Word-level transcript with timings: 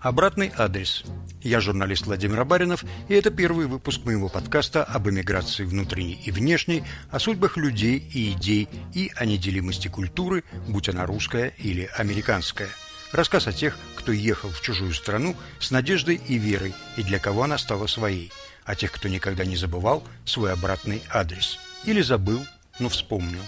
Обратный 0.00 0.52
адрес. 0.56 1.02
Я 1.42 1.60
журналист 1.60 2.06
Владимир 2.06 2.40
Абаринов, 2.40 2.84
и 3.08 3.14
это 3.14 3.30
первый 3.30 3.66
выпуск 3.66 4.04
моего 4.04 4.28
подкаста 4.28 4.84
об 4.84 5.08
эмиграции 5.08 5.64
внутренней 5.64 6.20
и 6.24 6.30
внешней, 6.30 6.84
о 7.10 7.18
судьбах 7.18 7.56
людей 7.56 7.98
и 7.98 8.30
идей 8.32 8.68
и 8.94 9.10
о 9.16 9.24
неделимости 9.24 9.88
культуры, 9.88 10.44
будь 10.68 10.88
она 10.88 11.04
русская 11.04 11.48
или 11.58 11.90
американская. 11.96 12.68
Рассказ 13.10 13.48
о 13.48 13.52
тех, 13.52 13.76
кто 13.96 14.12
ехал 14.12 14.50
в 14.50 14.60
чужую 14.60 14.92
страну 14.92 15.34
с 15.58 15.72
надеждой 15.72 16.20
и 16.28 16.38
верой, 16.38 16.74
и 16.96 17.02
для 17.02 17.18
кого 17.18 17.42
она 17.42 17.58
стала 17.58 17.88
своей, 17.88 18.30
о 18.64 18.76
тех, 18.76 18.92
кто 18.92 19.08
никогда 19.08 19.44
не 19.44 19.56
забывал 19.56 20.04
свой 20.24 20.52
обратный 20.52 21.02
адрес. 21.10 21.58
Или 21.84 22.02
забыл, 22.02 22.44
но 22.78 22.88
вспомнил. 22.88 23.42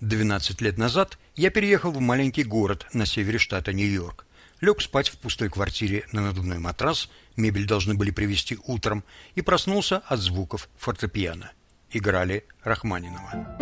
12 0.00 0.60
лет 0.60 0.76
назад 0.76 1.18
я 1.36 1.50
переехал 1.50 1.90
в 1.90 2.00
маленький 2.00 2.44
город 2.44 2.86
на 2.92 3.06
севере 3.06 3.38
штата 3.38 3.72
Нью-Йорк. 3.72 4.26
Лег 4.60 4.80
спать 4.80 5.08
в 5.08 5.18
пустой 5.18 5.48
квартире 5.48 6.06
на 6.12 6.22
надувной 6.22 6.58
матрас, 6.58 7.10
мебель 7.36 7.66
должны 7.66 7.94
были 7.94 8.10
привезти 8.10 8.58
утром, 8.64 9.04
и 9.34 9.42
проснулся 9.42 9.98
от 9.98 10.20
звуков 10.20 10.68
фортепиано. 10.76 11.50
Играли 11.90 12.44
Рахманинова. 12.62 13.56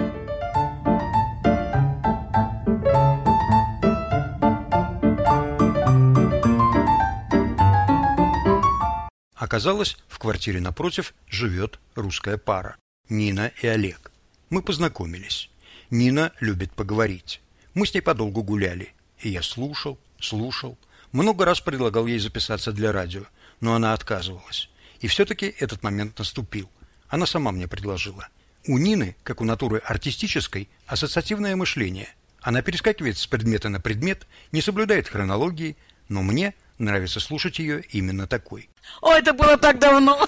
Оказалось, 9.34 9.98
в 10.08 10.18
квартире 10.18 10.60
напротив 10.60 11.14
живет 11.28 11.78
русская 11.94 12.38
пара– 12.38 12.76
Нина 13.08 13.52
и 13.62 13.66
Олег. 13.66 14.10
Мы 14.50 14.62
познакомились. 14.62 15.50
Нина 15.94 16.32
любит 16.40 16.72
поговорить. 16.72 17.40
Мы 17.72 17.86
с 17.86 17.94
ней 17.94 18.00
подолгу 18.00 18.42
гуляли, 18.42 18.92
и 19.20 19.28
я 19.28 19.42
слушал, 19.42 19.96
слушал. 20.18 20.76
Много 21.12 21.44
раз 21.44 21.60
предлагал 21.60 22.06
ей 22.06 22.18
записаться 22.18 22.72
для 22.72 22.90
радио, 22.90 23.26
но 23.60 23.76
она 23.76 23.92
отказывалась. 23.92 24.68
И 24.98 25.06
все-таки 25.06 25.54
этот 25.60 25.84
момент 25.84 26.18
наступил. 26.18 26.68
Она 27.06 27.26
сама 27.26 27.52
мне 27.52 27.68
предложила. 27.68 28.26
У 28.66 28.76
Нины, 28.76 29.14
как 29.22 29.40
у 29.40 29.44
натуры 29.44 29.80
артистической, 29.84 30.68
ассоциативное 30.88 31.54
мышление. 31.54 32.08
Она 32.40 32.60
перескакивает 32.60 33.16
с 33.16 33.28
предмета 33.28 33.68
на 33.68 33.78
предмет, 33.78 34.26
не 34.50 34.62
соблюдает 34.62 35.06
хронологии, 35.06 35.76
но 36.08 36.22
мне 36.22 36.54
нравится 36.76 37.20
слушать 37.20 37.60
ее 37.60 37.82
именно 37.90 38.26
такой. 38.26 38.68
Ой, 39.00 39.20
это 39.20 39.32
было 39.32 39.56
так 39.56 39.78
давно. 39.78 40.26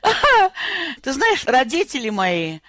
Ты 1.02 1.12
знаешь, 1.12 1.44
родители 1.44 2.08
мои 2.08 2.60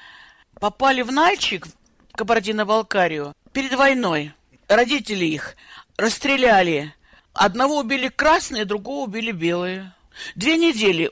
попали 0.59 1.01
в 1.01 1.11
Нальчик, 1.11 1.67
в 1.67 2.17
Кабардино-Балкарию, 2.17 3.33
перед 3.51 3.73
войной. 3.73 4.33
Родители 4.67 5.25
их 5.25 5.55
расстреляли. 5.97 6.93
Одного 7.33 7.79
убили 7.79 8.07
красные, 8.07 8.65
другого 8.65 9.05
убили 9.05 9.31
белые. 9.31 9.93
Две 10.35 10.57
недели. 10.57 11.11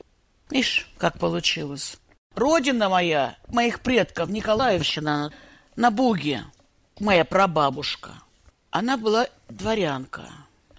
Ишь, 0.50 0.88
как 0.98 1.18
получилось. 1.18 1.98
Родина 2.34 2.88
моя, 2.88 3.36
моих 3.48 3.80
предков, 3.80 4.28
Николаевщина, 4.28 5.32
на 5.76 5.90
Буге. 5.90 6.44
Моя 6.98 7.24
прабабушка. 7.24 8.10
Она 8.70 8.96
была 8.96 9.28
дворянка 9.48 10.28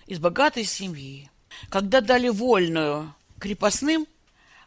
из 0.08 0.20
богатой 0.20 0.66
семьи. 0.66 1.30
Когда 1.70 2.02
дали 2.02 2.30
вольную 2.30 3.14
крепостным, 3.40 4.08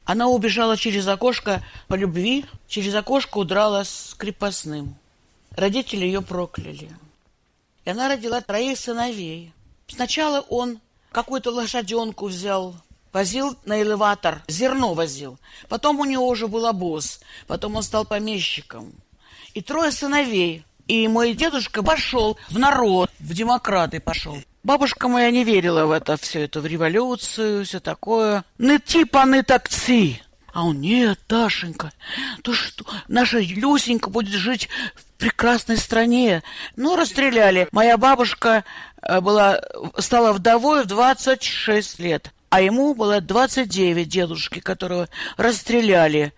она 0.08 0.26
убежала 0.26 0.78
через 0.78 1.06
окошко 1.06 1.62
по 1.86 1.94
любви, 1.94 2.46
через 2.66 2.94
окошко 2.94 3.36
удрала 3.36 3.84
с 3.84 4.14
крепостным. 4.16 4.96
Родители 5.50 6.06
ее 6.06 6.22
прокляли. 6.22 6.88
И 7.84 7.90
она 7.90 8.08
родила 8.08 8.40
троих 8.40 8.78
сыновей. 8.78 9.52
Сначала 9.86 10.40
он 10.40 10.80
какую-то 11.12 11.50
лошаденку 11.50 12.28
взял, 12.28 12.74
возил 13.12 13.54
на 13.66 13.82
элеватор, 13.82 14.42
зерно 14.48 14.94
возил. 14.94 15.38
Потом 15.68 16.00
у 16.00 16.06
него 16.06 16.26
уже 16.26 16.48
был 16.48 16.64
обоз, 16.64 17.20
потом 17.46 17.76
он 17.76 17.82
стал 17.82 18.06
помещиком. 18.06 18.94
И 19.52 19.60
трое 19.60 19.92
сыновей. 19.92 20.64
И 20.86 21.06
мой 21.06 21.34
дедушка 21.34 21.82
пошел 21.82 22.38
в 22.48 22.58
народ, 22.58 23.10
в 23.18 23.34
демократы 23.34 24.00
пошел. 24.00 24.38
Бабушка 24.68 25.08
моя 25.08 25.30
не 25.30 25.44
верила 25.44 25.86
в 25.86 25.92
это 25.92 26.18
все 26.18 26.44
это, 26.44 26.60
в 26.60 26.66
революцию, 26.66 27.64
все 27.64 27.80
такое. 27.80 28.44
Не 28.58 28.78
типа, 28.78 29.24
не 29.24 29.42
такси. 29.42 30.20
А 30.52 30.66
он, 30.66 30.82
нет, 30.82 31.18
Дашенька, 31.26 31.90
то 32.42 32.52
что, 32.52 32.84
наша 33.08 33.38
Люсенька 33.38 34.10
будет 34.10 34.34
жить 34.34 34.68
в 34.94 35.18
прекрасной 35.18 35.78
стране. 35.78 36.42
Ну, 36.76 36.96
расстреляли. 36.96 37.66
Моя 37.72 37.96
бабушка 37.96 38.64
э, 39.00 39.22
была, 39.22 39.58
стала 39.96 40.34
вдовой 40.34 40.84
в 40.84 40.86
26 40.86 41.98
лет, 42.00 42.34
а 42.50 42.60
ему 42.60 42.92
было 42.92 43.22
29, 43.22 44.06
дедушки, 44.06 44.60
которого 44.60 45.08
расстреляли. 45.38 46.34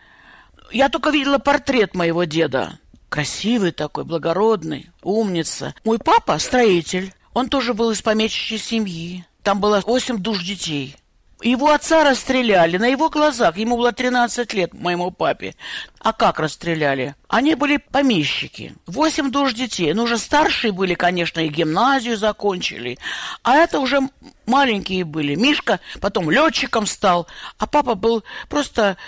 Я 0.70 0.88
только 0.88 1.10
видела 1.10 1.38
портрет 1.38 1.96
моего 1.96 2.22
деда. 2.22 2.78
Красивый 3.08 3.72
такой, 3.72 4.04
благородный, 4.04 4.88
умница. 5.02 5.74
Мой 5.82 5.98
папа 5.98 6.38
строитель. 6.38 7.12
Он 7.32 7.48
тоже 7.48 7.74
был 7.74 7.90
из 7.90 8.02
помещичьей 8.02 8.60
семьи. 8.60 9.24
Там 9.42 9.60
было 9.60 9.80
восемь 9.86 10.18
душ 10.18 10.42
детей. 10.42 10.96
Его 11.42 11.72
отца 11.72 12.04
расстреляли 12.04 12.76
на 12.76 12.86
его 12.86 13.08
глазах. 13.08 13.56
Ему 13.56 13.78
было 13.78 13.92
13 13.92 14.52
лет, 14.52 14.74
моему 14.74 15.10
папе. 15.10 15.54
А 15.98 16.12
как 16.12 16.38
расстреляли? 16.38 17.14
Они 17.28 17.54
были 17.54 17.78
помещики. 17.78 18.74
Восемь 18.86 19.30
душ 19.30 19.54
детей. 19.54 19.94
Ну, 19.94 20.02
уже 20.02 20.18
старшие 20.18 20.72
были, 20.72 20.94
конечно, 20.94 21.40
и 21.40 21.48
гимназию 21.48 22.18
закончили. 22.18 22.98
А 23.42 23.56
это 23.56 23.80
уже 23.80 24.00
маленькие 24.44 25.04
были. 25.04 25.34
Мишка 25.34 25.80
потом 26.00 26.30
летчиком 26.30 26.86
стал. 26.86 27.26
А 27.58 27.66
папа 27.66 27.94
был 27.94 28.22
просто 28.50 28.98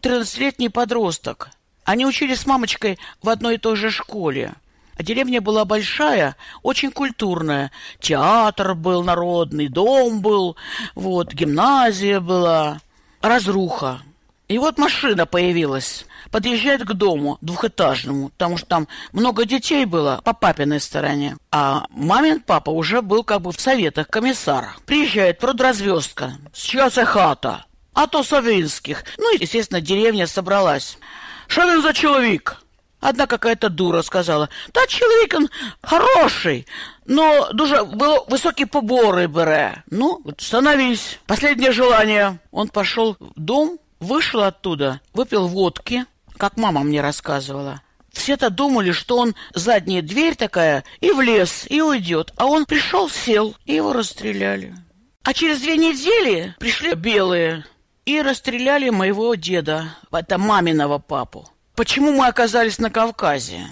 13-летний 0.00 0.70
подросток. 0.70 1.50
Они 1.84 2.06
учились 2.06 2.40
с 2.40 2.46
мамочкой 2.46 2.98
в 3.22 3.28
одной 3.28 3.56
и 3.56 3.58
той 3.58 3.76
же 3.76 3.90
школе. 3.90 4.54
А 4.96 5.02
деревня 5.02 5.40
была 5.40 5.64
большая, 5.64 6.36
очень 6.62 6.90
культурная. 6.90 7.70
Театр 8.00 8.74
был 8.74 9.02
народный, 9.02 9.68
дом 9.68 10.20
был, 10.20 10.56
вот, 10.94 11.32
гимназия 11.32 12.20
была, 12.20 12.80
разруха. 13.20 14.02
И 14.48 14.58
вот 14.58 14.76
машина 14.76 15.24
появилась, 15.24 16.04
подъезжает 16.30 16.82
к 16.82 16.92
дому 16.92 17.38
двухэтажному, 17.40 18.28
потому 18.28 18.58
что 18.58 18.66
там 18.66 18.88
много 19.12 19.46
детей 19.46 19.86
было 19.86 20.20
по 20.24 20.34
папиной 20.34 20.78
стороне. 20.78 21.38
А 21.50 21.86
мамин 21.88 22.40
папа 22.40 22.68
уже 22.68 23.00
был 23.00 23.24
как 23.24 23.40
бы 23.40 23.52
в 23.52 23.58
советах 23.58 24.08
комиссара. 24.08 24.74
Приезжает 24.84 25.38
продразвездка, 25.38 26.34
с 26.52 26.60
чья 26.60 26.90
хата? 26.90 27.64
А 27.94 28.06
то 28.06 28.22
Савинских. 28.22 29.04
Ну, 29.16 29.32
естественно, 29.38 29.80
деревня 29.80 30.26
собралась. 30.26 30.98
Что 31.46 31.80
за 31.80 31.94
человек? 31.94 32.62
Одна 33.02 33.26
какая-то 33.26 33.68
дура 33.68 34.02
сказала, 34.02 34.48
та 34.72 34.86
чоловік 34.86 35.34
он 35.34 35.48
хороший, 35.82 36.66
но 37.04 37.50
дуже 37.52 37.82
высокие 37.82 38.66
поборы 38.66 39.26
бере. 39.26 39.82
Ну, 39.90 40.22
становись. 40.38 41.18
Последнее 41.26 41.72
желание. 41.72 42.38
Он 42.52 42.68
пошел 42.68 43.16
в 43.18 43.32
дом, 43.34 43.80
вышел 43.98 44.42
оттуда, 44.42 45.00
выпил 45.14 45.48
водки, 45.48 46.06
как 46.36 46.56
мама 46.56 46.84
мне 46.84 47.00
рассказывала. 47.00 47.82
Все-то 48.12 48.50
думали, 48.50 48.92
что 48.92 49.18
он 49.18 49.34
задняя 49.52 50.02
дверь 50.02 50.36
такая, 50.36 50.84
и 51.00 51.10
в 51.10 51.20
лес, 51.20 51.66
и 51.68 51.82
уйдет. 51.82 52.32
А 52.36 52.46
он 52.46 52.66
пришел, 52.66 53.08
сел, 53.08 53.56
и 53.64 53.74
его 53.74 53.92
расстреляли. 53.92 54.76
А 55.24 55.32
через 55.34 55.60
две 55.60 55.76
недели 55.76 56.54
пришли 56.60 56.94
белые 56.94 57.64
и 58.04 58.22
расстреляли 58.22 58.90
моего 58.90 59.34
деда, 59.34 59.96
это 60.12 60.38
маминого 60.38 60.98
папу. 60.98 61.48
Почему 61.74 62.12
мы 62.12 62.26
оказались 62.26 62.78
на 62.78 62.90
Кавказе? 62.90 63.66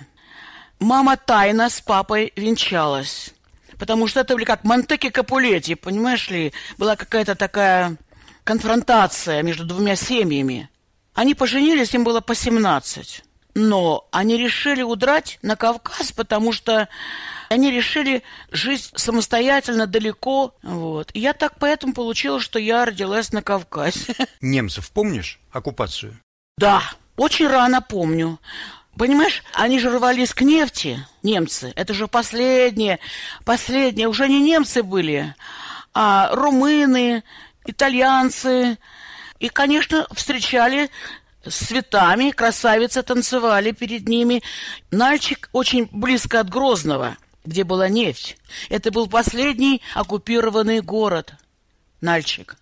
Мама 0.78 1.16
тайно 1.16 1.68
с 1.68 1.80
папой 1.80 2.32
венчалась. 2.36 3.34
Потому 3.78 4.06
что 4.06 4.20
это 4.20 4.34
были 4.34 4.44
как 4.44 4.64
Монтеки 4.64 5.10
Капулетти, 5.10 5.74
понимаешь 5.74 6.28
ли? 6.30 6.52
Была 6.78 6.97
какая-то 6.97 7.34
такая 7.34 7.97
конфронтация 8.44 9.42
между 9.42 9.64
двумя 9.64 9.97
семьями. 9.97 10.68
Они 11.14 11.34
поженились, 11.34 11.94
им 11.94 12.04
было 12.04 12.20
по 12.20 12.34
17. 12.34 13.22
Но 13.54 14.08
они 14.12 14.36
решили 14.36 14.82
удрать 14.82 15.38
на 15.42 15.56
Кавказ, 15.56 16.12
потому 16.12 16.53
что 16.53 16.88
они 17.48 17.70
решили 17.70 18.22
жить 18.53 18.91
самостоятельно, 18.94 19.86
далеко. 19.86 20.54
Вот. 20.62 21.10
И 21.14 21.20
я 21.20 21.32
так 21.32 21.58
поэтому 21.58 21.94
получилось, 21.94 22.44
что 22.44 22.58
я 22.58 22.84
родилась 22.84 23.32
на 23.32 23.42
Кавказе. 23.42 24.14
Немцев 24.41 24.91
помнишь? 24.91 25.41
Оккупацию? 25.53 26.16
Да, 26.58 26.82
очень 27.20 27.48
рано 27.48 27.82
помню. 27.82 28.40
Понимаешь, 28.96 29.42
они 29.52 29.78
же 29.78 29.90
рвались 29.90 30.32
к 30.32 30.40
нефти, 30.40 31.06
немцы. 31.22 31.70
Это 31.76 31.92
же 31.92 32.08
последние, 32.08 32.98
последние. 33.44 34.08
Уже 34.08 34.26
не 34.26 34.40
немцы 34.40 34.82
были, 34.82 35.34
а 35.92 36.34
румыны, 36.34 37.22
итальянцы. 37.66 38.78
И, 39.38 39.50
конечно, 39.50 40.06
встречали 40.12 40.90
с 41.44 41.66
цветами, 41.66 42.30
красавицы 42.30 43.02
танцевали 43.02 43.72
перед 43.72 44.08
ними. 44.08 44.42
Нальчик 44.90 45.50
очень 45.52 45.90
близко 45.92 46.40
от 46.40 46.48
Грозного. 46.48 47.18
где 47.44 47.64
была 47.64 47.88
нефть. 47.90 48.38
Это 48.70 48.90
был 48.90 49.08
последний 49.08 49.82
оккупированный 49.94 50.80
город, 50.80 51.34
Нальчик. 52.00 52.56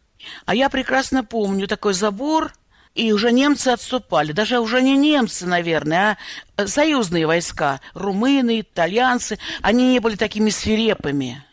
А 0.47 0.55
я 0.55 0.69
прекрасно 0.69 1.23
помню 1.23 1.69
такой 1.69 1.95
забор, 1.95 2.53
и 2.99 3.13
уже 3.13 3.31
немцы 3.31 3.69
отступали. 3.69 4.33
Даже 4.33 4.59
уже 4.59 4.83
не 4.83 4.97
немцы, 4.97 5.47
наверное, 5.47 6.19
а 6.57 6.67
союзные 6.67 7.27
войска. 7.27 7.81
Румыны, 7.95 8.61
итальянцы. 8.61 9.39
Они 9.63 9.93
не 9.93 10.01
были 10.01 10.17
такими 10.17 10.51
свирепыми. 10.51 11.45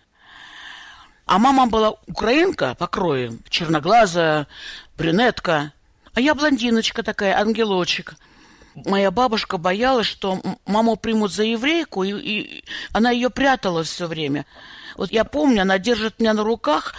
А 1.28 1.38
мама 1.38 1.68
была 1.68 1.92
украинка 2.08 2.74
по 2.74 2.88
крою, 2.88 3.38
черноглазая, 3.50 4.48
брюнетка. 4.98 5.72
А 6.14 6.22
я 6.22 6.34
блондиночка 6.34 7.04
такая, 7.04 7.38
ангелочек. 7.38 8.16
Моя 8.74 9.12
бабушка 9.12 9.58
боялась, 9.58 10.08
что 10.08 10.42
маму 10.66 10.96
примут 10.96 11.32
за 11.32 11.44
еврейку, 11.44 12.04
и, 12.04 12.12
и 12.12 12.64
она 12.92 13.12
ее 13.12 13.30
прятала 13.30 13.84
все 13.84 14.08
время. 14.08 14.46
Вот 14.98 15.12
я 15.12 15.24
помню, 15.24 15.62
она 15.62 15.78
держит 15.78 16.20
меня 16.20 16.34
на 16.34 16.44
руках, 16.44 16.96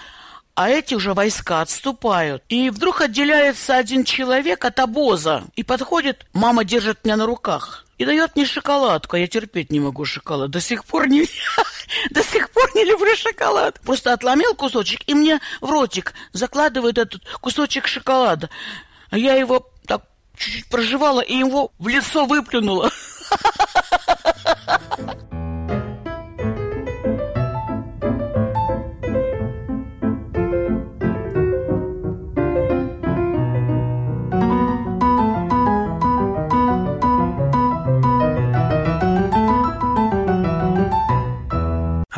а 0.56 0.70
эти 0.70 0.94
уже 0.94 1.12
войска 1.12 1.60
отступают. 1.60 2.42
И 2.48 2.70
вдруг 2.70 3.02
отделяется 3.02 3.76
один 3.76 4.04
человек 4.04 4.64
от 4.64 4.80
обоза 4.80 5.44
и 5.54 5.62
подходит, 5.62 6.26
мама 6.32 6.64
держит 6.64 7.04
меня 7.04 7.16
на 7.16 7.26
руках 7.26 7.84
и 7.98 8.06
дает 8.06 8.34
мне 8.36 8.46
шоколадку. 8.46 9.16
Я 9.16 9.26
терпеть 9.26 9.70
не 9.70 9.80
могу 9.80 10.06
шоколад. 10.06 10.50
До 10.50 10.60
сих 10.60 10.86
пор 10.86 11.08
не, 11.08 11.26
до 12.10 12.22
сих 12.24 12.50
пор 12.50 12.70
не 12.74 12.84
люблю 12.84 13.14
шоколад. 13.16 13.78
Просто 13.80 14.14
отломил 14.14 14.54
кусочек 14.54 15.00
и 15.06 15.14
мне 15.14 15.40
в 15.60 15.70
ротик 15.70 16.14
закладывает 16.32 16.96
этот 16.96 17.22
кусочек 17.42 17.86
шоколада. 17.86 18.48
А 19.10 19.18
я 19.18 19.34
его 19.34 19.70
так 19.86 20.04
чуть-чуть 20.38 20.68
проживала 20.70 21.20
и 21.20 21.36
его 21.36 21.70
в 21.78 21.86
лицо 21.88 22.24
выплюнула. 22.24 22.90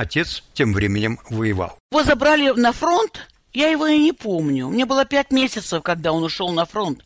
Отец 0.09 0.43
тем 0.55 0.73
временем 0.73 1.21
воевал. 1.29 1.79
Его 1.93 2.03
забрали 2.03 2.49
на 2.59 2.73
фронт, 2.73 3.29
я 3.53 3.69
его 3.69 3.87
и 3.87 3.99
не 3.99 4.13
помню. 4.13 4.69
Мне 4.69 4.87
было 4.87 5.05
пять 5.05 5.31
месяцев, 5.31 5.83
когда 5.83 6.13
он 6.13 6.23
ушел 6.23 6.49
на 6.49 6.65
фронт. 6.65 7.05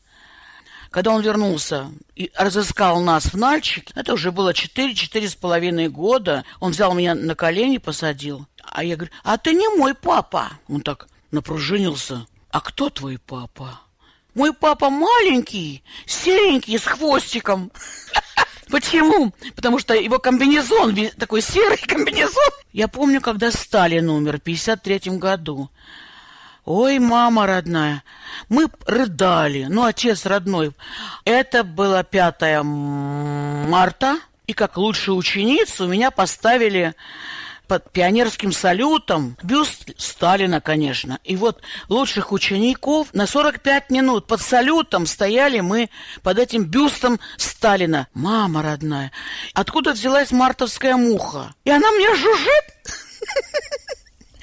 Когда 0.88 1.10
он 1.10 1.20
вернулся 1.20 1.90
и 2.14 2.30
разыскал 2.36 3.00
нас 3.00 3.24
в 3.24 3.34
Нальчике, 3.36 3.92
это 3.96 4.12
уже 4.12 4.30
было 4.30 4.54
четыре-четыре 4.54 5.28
с 5.28 5.34
половиной 5.34 5.88
года. 5.88 6.44
Он 6.60 6.70
взял 6.70 6.94
меня 6.94 7.16
на 7.16 7.34
колени, 7.34 7.78
посадил. 7.78 8.46
А 8.62 8.84
я 8.84 8.94
говорю, 8.94 9.12
а 9.24 9.36
ты 9.36 9.52
не 9.52 9.68
мой 9.76 9.94
папа. 9.94 10.52
Он 10.68 10.80
так 10.80 11.08
напружинился. 11.32 12.28
А 12.50 12.60
кто 12.60 12.88
твой 12.88 13.18
папа? 13.18 13.80
Мой 14.34 14.54
папа 14.54 14.90
маленький, 14.90 15.82
серенький, 16.06 16.78
с 16.78 16.84
хвостиком. 16.84 17.72
Почему? 18.72 19.34
Потому 19.54 19.78
что 19.78 19.92
его 19.92 20.18
комбинезон, 20.18 20.96
такой 21.18 21.42
серый 21.42 21.76
комбинезон. 21.86 22.50
Я 22.72 22.88
помню, 22.88 23.20
когда 23.20 23.52
Сталин 23.52 24.08
умер 24.08 24.38
в 24.38 24.40
53 24.40 25.18
году. 25.18 25.70
Ой, 26.64 26.98
мама 26.98 27.46
родная, 27.46 28.02
мы 28.48 28.68
рыдали, 28.86 29.66
ну, 29.68 29.84
отец 29.84 30.24
родной. 30.24 30.72
Это 31.26 31.64
было 31.64 32.02
5 32.02 32.62
марта, 32.62 34.20
и 34.46 34.54
как 34.54 34.78
лучшую 34.78 35.18
ученицу 35.18 35.86
меня 35.86 36.10
поставили 36.10 36.94
под 37.72 37.90
пионерским 37.90 38.52
салютом 38.52 39.38
бюст 39.42 39.92
Сталина, 39.96 40.60
конечно. 40.60 41.18
И 41.24 41.36
вот 41.36 41.62
лучших 41.88 42.30
учеников 42.30 43.08
на 43.14 43.26
45 43.26 43.88
минут 43.88 44.26
под 44.26 44.42
салютом 44.42 45.06
стояли 45.06 45.60
мы 45.60 45.88
под 46.22 46.38
этим 46.38 46.66
бюстом 46.66 47.18
Сталина. 47.38 48.08
Мама 48.12 48.60
родная, 48.60 49.10
откуда 49.54 49.92
взялась 49.92 50.32
мартовская 50.32 50.96
муха? 50.96 51.54
И 51.64 51.70
она 51.70 51.90
мне 51.92 52.14
жужжит 52.14 52.64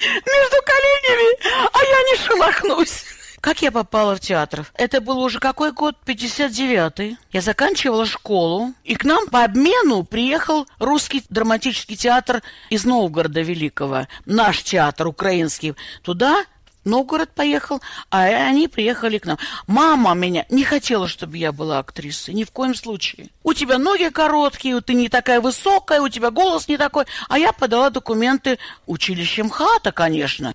между 0.00 0.56
коленями, 0.66 1.70
а 1.72 1.84
я 1.84 2.02
не 2.10 2.16
шелохнусь. 2.16 3.04
Как 3.40 3.62
я 3.62 3.72
попала 3.72 4.16
в 4.16 4.20
театр? 4.20 4.66
Это 4.74 5.00
был 5.00 5.18
уже 5.20 5.40
какой 5.40 5.72
год? 5.72 5.96
59-й. 6.04 7.16
Я 7.32 7.40
заканчивала 7.40 8.04
школу, 8.04 8.74
и 8.84 8.94
к 8.94 9.04
нам 9.04 9.28
по 9.28 9.44
обмену 9.44 10.04
приехал 10.04 10.66
русский 10.78 11.24
драматический 11.30 11.96
театр 11.96 12.42
из 12.68 12.84
Новгорода 12.84 13.40
Великого. 13.40 14.06
Наш 14.26 14.62
театр 14.62 15.06
украинский. 15.06 15.74
Туда 16.02 16.44
Новгород 16.84 17.30
поехал, 17.30 17.82
а 18.10 18.24
они 18.24 18.66
приехали 18.66 19.18
к 19.18 19.26
нам. 19.26 19.38
Мама 19.66 20.14
меня 20.14 20.46
не 20.48 20.64
хотела, 20.64 21.08
чтобы 21.08 21.36
я 21.36 21.52
была 21.52 21.78
актрисой, 21.78 22.34
ни 22.34 22.44
в 22.44 22.50
коем 22.50 22.74
случае. 22.74 23.28
У 23.42 23.52
тебя 23.52 23.78
ноги 23.78 24.08
короткие, 24.08 24.80
ты 24.80 24.94
не 24.94 25.08
такая 25.08 25.40
высокая, 25.40 26.00
у 26.00 26.08
тебя 26.08 26.30
голос 26.30 26.68
не 26.68 26.78
такой. 26.78 27.04
А 27.28 27.38
я 27.38 27.52
подала 27.52 27.90
документы 27.90 28.58
училищем 28.86 29.50
ХАТа, 29.50 29.92
конечно. 29.92 30.54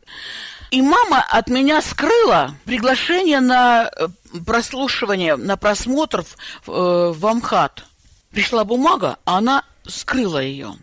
И 0.72 0.82
мама 0.82 1.24
от 1.30 1.50
меня 1.50 1.82
скрыла 1.82 2.56
приглашение 2.66 3.40
на 3.40 3.90
э, 3.96 4.08
прослушивание, 4.46 5.36
на 5.36 5.58
просмотр 5.58 6.24
в, 6.24 6.72
э, 6.72 7.12
в 7.14 7.26
Амхат. 7.26 7.86
Пришла 8.32 8.66
бумага, 8.66 9.18
а 9.26 9.38
она 9.38 9.64
скрыла 9.88 10.40
ее. 10.40 10.76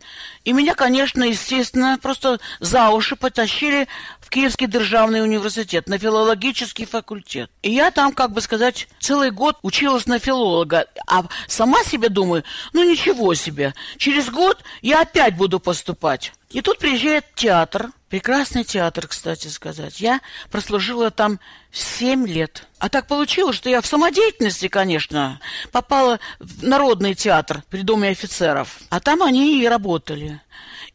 И 0.44 0.52
меня, 0.52 0.75
конечно, 0.75 1.23
естественно, 1.23 1.99
просто 2.00 2.40
за 2.61 2.90
уши 2.90 3.14
потащили 3.14 3.87
в 4.20 4.29
Киевский 4.29 4.67
державный 4.67 5.23
университет, 5.23 5.88
на 5.88 5.99
филологический 5.99 6.85
факультет. 6.85 7.50
И 7.62 7.70
я 7.70 7.90
там, 7.90 8.12
как 8.12 8.32
бы 8.32 8.40
сказать, 8.40 8.88
целый 8.99 9.31
год 9.31 9.58
училась 9.62 10.06
на 10.06 10.19
филолога. 10.19 10.87
А 11.06 11.25
сама 11.46 11.82
себе 11.85 12.08
думаю, 12.08 12.44
ну 12.73 12.88
ничего 12.88 13.35
себе, 13.35 13.75
через 13.99 14.31
год 14.31 14.62
я 14.81 15.02
опять 15.02 15.37
буду 15.37 15.61
поступать. 15.61 16.32
И 16.50 16.61
тут 16.61 16.78
приезжает 16.78 17.25
театр, 17.35 17.90
прекрасный 18.12 18.62
театр, 18.62 19.09
кстати 19.09 19.49
сказать. 19.49 19.99
Я 19.99 20.20
прослужила 20.50 21.11
там 21.11 21.41
семь 21.73 22.26
лет. 22.26 22.67
А 22.79 22.91
так 22.91 23.06
получилось, 23.06 23.56
что 23.56 23.70
я 23.70 23.81
в 23.81 23.87
самодеятельности, 23.87 24.69
конечно, 24.69 25.41
попала 25.70 26.20
в 26.38 26.62
Народный 26.62 27.14
театр 27.14 27.62
при 27.70 27.81
Доме 27.81 28.11
офицеров. 28.11 28.81
А 28.91 29.00
там 29.00 29.23
они 29.23 29.62
и 29.62 29.67
работали. 29.67 30.43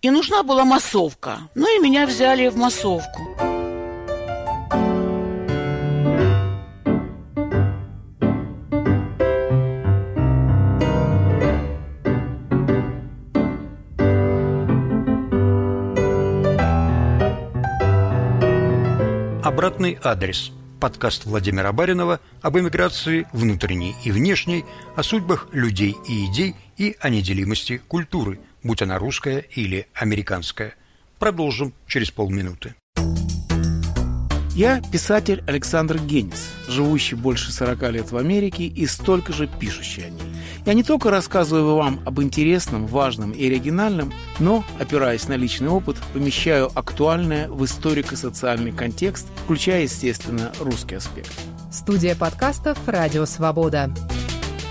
И 0.03 0.11
нужна 0.11 0.43
была 0.43 0.63
массовка. 0.63 1.39
Ну 1.55 1.65
и 1.75 1.81
меня 1.81 2.05
взяли 2.05 2.49
в 2.49 2.55
массовку. 2.55 3.56
Обратный 19.47 19.97
адрес. 20.03 20.51
Подкаст 20.81 21.23
Владимира 21.23 21.71
Баринова 21.71 22.19
об 22.41 22.57
эмиграции 22.57 23.27
внутренней 23.31 23.95
и 24.03 24.11
внешней, 24.11 24.65
о 24.97 25.03
судьбах 25.03 25.47
людей 25.53 25.95
и 26.05 26.25
идей 26.25 26.53
и 26.75 26.97
о 26.99 27.07
неделимости 27.07 27.81
культуры, 27.87 28.41
будь 28.61 28.81
она 28.81 28.99
русская 28.99 29.39
или 29.39 29.87
американская. 29.93 30.75
Продолжим 31.17 31.73
через 31.87 32.11
полминуты. 32.11 32.75
Я 34.53 34.81
писатель 34.91 35.41
Александр 35.47 35.97
Генис, 35.97 36.49
живущий 36.67 37.15
больше 37.15 37.53
40 37.53 37.91
лет 37.93 38.11
в 38.11 38.17
Америке 38.17 38.65
и 38.65 38.85
столько 38.85 39.31
же 39.31 39.47
пишущий 39.47 40.07
о 40.07 40.09
ней. 40.09 40.26
Я 40.67 40.73
не 40.73 40.83
только 40.83 41.09
рассказываю 41.09 41.77
вам 41.77 42.01
об 42.05 42.21
интересном, 42.21 42.87
важном 42.87 43.31
и 43.31 43.45
оригинальном, 43.47 44.11
но, 44.37 44.65
опираясь 44.79 45.29
на 45.29 45.37
личный 45.37 45.69
опыт, 45.69 45.95
помещаю 46.11 46.69
актуальное 46.77 47.47
в 47.47 47.63
историко-социальный 47.63 48.73
контекст, 48.73 49.27
включая, 49.45 49.83
естественно, 49.83 50.51
русский 50.59 50.95
аспект. 50.95 51.31
Студия 51.71 52.17
подкастов 52.17 52.77
«Радио 52.85 53.25
Свобода». 53.25 53.89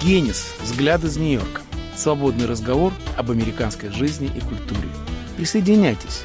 Генис. 0.03 0.53
Взгляд 0.63 1.03
из 1.03 1.17
Нью-Йорка. 1.17 1.63
Свободный 1.97 2.45
разговор 2.45 2.93
об 3.17 3.31
американской 3.31 3.89
жизни 3.89 4.27
и 4.27 4.41
культуре. 4.41 4.91
Присоединяйтесь. 5.39 6.25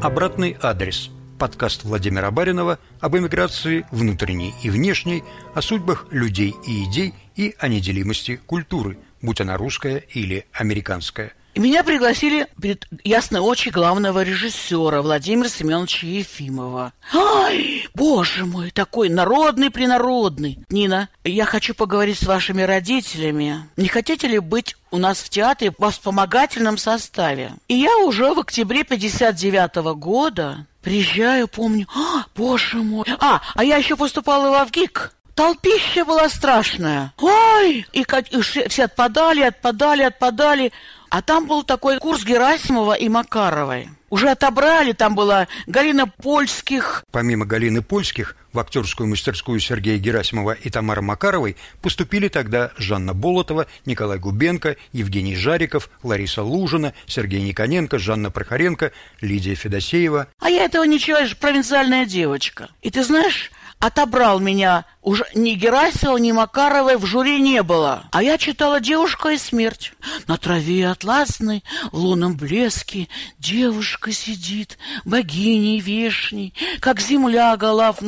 Обратный 0.00 0.56
адрес. 0.62 1.10
Подкаст 1.38 1.84
Владимира 1.84 2.30
Баринова 2.30 2.78
об 3.00 3.16
эмиграции 3.16 3.86
внутренней 3.90 4.54
и 4.62 4.70
внешней, 4.70 5.24
о 5.54 5.62
судьбах 5.62 6.06
людей 6.10 6.54
и 6.66 6.84
идей 6.84 7.14
и 7.34 7.54
о 7.58 7.68
неделимости 7.68 8.40
культуры, 8.46 8.98
будь 9.20 9.40
она 9.40 9.56
русская 9.56 9.98
или 9.98 10.46
американская. 10.52 11.32
И 11.54 11.60
меня 11.60 11.84
пригласили 11.84 12.48
перед 12.60 12.86
ясной 13.04 13.40
очи 13.40 13.68
главного 13.68 14.24
режиссера 14.24 15.02
Владимира 15.02 15.48
Семеновича 15.48 16.06
Ефимова. 16.06 16.92
Ай, 17.12 17.88
боже 17.94 18.44
мой, 18.44 18.72
такой 18.72 19.08
народный-принародный. 19.08 20.58
Нина, 20.68 21.08
я 21.22 21.44
хочу 21.44 21.74
поговорить 21.74 22.18
с 22.18 22.26
вашими 22.26 22.62
родителями. 22.62 23.68
Не 23.76 23.86
хотите 23.86 24.26
ли 24.26 24.40
быть 24.40 24.76
у 24.90 24.98
нас 24.98 25.18
в 25.18 25.28
театре 25.28 25.72
во 25.78 25.90
вспомогательном 25.90 26.76
составе? 26.76 27.52
И 27.68 27.74
я 27.74 27.98
уже 27.98 28.34
в 28.34 28.40
октябре 28.40 28.82
59 28.82 29.76
-го 29.76 29.94
года 29.94 30.66
приезжаю, 30.82 31.46
помню, 31.46 31.86
а, 31.94 32.24
боже 32.34 32.78
мой. 32.78 33.06
А, 33.20 33.40
а 33.54 33.64
я 33.64 33.76
еще 33.76 33.96
поступала 33.96 34.50
в 34.50 34.54
Авгик. 34.54 35.12
Толпища 35.34 36.04
была 36.04 36.28
страшная. 36.28 37.12
Ой! 37.18 37.86
И, 37.92 38.04
и 38.30 38.40
все 38.40 38.84
отпадали, 38.84 39.42
отпадали, 39.42 40.02
отпадали. 40.02 40.72
А 41.14 41.22
там 41.22 41.46
был 41.46 41.62
такой 41.62 42.00
курс 42.00 42.24
Герасимова 42.24 42.94
и 42.94 43.08
Макаровой. 43.08 43.88
Уже 44.10 44.30
отобрали, 44.30 44.90
там 44.90 45.14
была 45.14 45.46
Галина 45.68 46.08
Польских. 46.08 47.04
Помимо 47.12 47.46
Галины 47.46 47.82
Польских, 47.82 48.34
в 48.52 48.58
актерскую 48.58 49.08
мастерскую 49.08 49.60
Сергея 49.60 49.96
Герасимова 49.98 50.54
и 50.54 50.70
Тамары 50.70 51.02
Макаровой 51.02 51.56
поступили 51.80 52.26
тогда 52.26 52.72
Жанна 52.78 53.14
Болотова, 53.14 53.68
Николай 53.86 54.18
Губенко, 54.18 54.74
Евгений 54.90 55.36
Жариков, 55.36 55.88
Лариса 56.02 56.42
Лужина, 56.42 56.94
Сергей 57.06 57.42
Никоненко, 57.42 57.96
Жанна 58.00 58.32
Прохоренко, 58.32 58.90
Лидия 59.20 59.54
Федосеева. 59.54 60.26
А 60.40 60.50
я 60.50 60.64
этого 60.64 60.82
ничего, 60.82 61.18
я 61.18 61.26
же 61.26 61.36
провинциальная 61.36 62.06
девочка. 62.06 62.70
И 62.82 62.90
ты 62.90 63.04
знаешь, 63.04 63.52
отобрал 63.86 64.40
меня. 64.40 64.84
Уже 65.02 65.26
ни 65.34 65.52
Герасимова, 65.52 66.16
ни 66.16 66.32
Макаровой 66.32 66.96
в 66.96 67.04
жюри 67.04 67.40
не 67.40 67.62
было. 67.62 68.04
А 68.10 68.22
я 68.22 68.38
читала 68.38 68.80
«Девушка 68.80 69.30
и 69.30 69.38
смерть». 69.38 69.92
На 70.26 70.38
траве 70.38 70.88
атласной, 70.88 71.62
в 71.92 71.98
лунном 71.98 72.36
блеске, 72.36 73.08
девушка 73.38 74.12
сидит, 74.12 74.78
богиней 75.04 75.80
вешней, 75.80 76.54
как 76.80 77.00
земля 77.00 77.54
голов, 77.56 77.98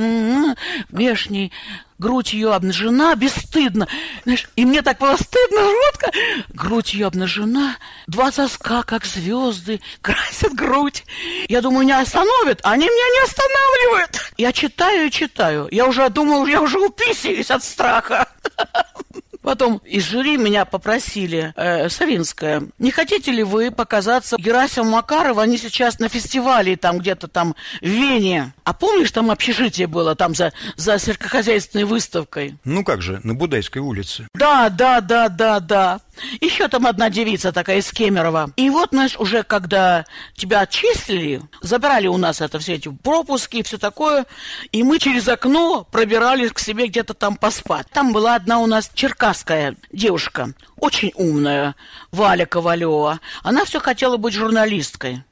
вешней, 0.88 1.52
грудь 1.98 2.32
ее 2.32 2.52
обнажена, 2.52 3.14
бесстыдно. 3.14 3.88
Знаешь, 4.24 4.48
и 4.56 4.64
мне 4.64 4.82
так 4.82 4.98
было 4.98 5.16
стыдно, 5.16 5.60
жутко. 5.62 6.12
Грудь 6.50 6.94
ее 6.94 7.06
обнажена, 7.06 7.76
два 8.06 8.32
соска, 8.32 8.82
как 8.82 9.04
звезды, 9.04 9.80
красят 10.00 10.54
грудь. 10.54 11.04
Я 11.48 11.60
думаю, 11.62 11.84
меня 11.84 12.00
остановят, 12.00 12.60
они 12.62 12.84
меня 12.84 12.90
не 12.90 13.24
останавливают. 13.24 14.32
Я 14.36 14.52
читаю 14.52 15.06
и 15.06 15.10
читаю. 15.10 15.68
Я 15.70 15.86
уже 15.86 16.08
думаю, 16.10 16.46
я 16.46 16.60
уже 16.60 16.78
уписываюсь 16.78 17.50
от 17.50 17.64
страха. 17.64 18.28
Потом 19.46 19.76
из 19.84 20.02
жюри 20.02 20.36
меня 20.38 20.64
попросили, 20.64 21.52
э, 21.54 21.88
Савинская, 21.88 22.64
не 22.80 22.90
хотите 22.90 23.30
ли 23.30 23.44
вы 23.44 23.70
показаться 23.70 24.34
Герасиму 24.40 24.90
Макарову? 24.90 25.38
Они 25.38 25.56
сейчас 25.56 26.00
на 26.00 26.08
фестивале 26.08 26.76
там 26.76 26.98
где-то 26.98 27.28
там 27.28 27.54
в 27.80 27.86
Вене. 27.86 28.52
А 28.64 28.74
помнишь, 28.74 29.12
там 29.12 29.30
общежитие 29.30 29.86
было 29.86 30.16
там 30.16 30.34
за, 30.34 30.52
за 30.74 30.98
сельскохозяйственной 30.98 31.84
выставкой? 31.84 32.56
Ну 32.64 32.82
как 32.82 33.02
же, 33.02 33.20
на 33.22 33.34
Будайской 33.34 33.80
улице. 33.80 34.26
Да, 34.34 34.68
да, 34.68 35.00
да, 35.00 35.28
да, 35.28 35.60
да. 35.60 36.00
Еще 36.40 36.68
там 36.68 36.86
одна 36.86 37.10
девица 37.10 37.52
такая 37.52 37.78
из 37.78 37.90
Кемерово. 37.90 38.50
И 38.56 38.70
вот, 38.70 38.90
знаешь, 38.90 39.16
уже 39.18 39.42
когда 39.42 40.04
тебя 40.34 40.60
отчислили, 40.60 41.42
забрали 41.60 42.06
у 42.06 42.16
нас 42.16 42.40
это 42.40 42.58
все 42.58 42.74
эти 42.74 42.88
пропуски 42.88 43.58
и 43.58 43.62
все 43.62 43.78
такое, 43.78 44.26
и 44.72 44.82
мы 44.82 44.98
через 44.98 45.28
окно 45.28 45.86
пробирались 45.90 46.52
к 46.52 46.58
себе 46.58 46.86
где-то 46.86 47.14
там 47.14 47.36
поспать. 47.36 47.86
Там 47.92 48.12
была 48.12 48.34
одна 48.34 48.60
у 48.60 48.66
нас 48.66 48.90
черкасская 48.94 49.76
девушка, 49.92 50.52
очень 50.76 51.12
умная, 51.14 51.74
Валя 52.10 52.46
Ковалева. 52.46 53.20
Она 53.42 53.64
все 53.64 53.80
хотела 53.80 54.16
быть 54.16 54.34
журналисткой. 54.34 55.22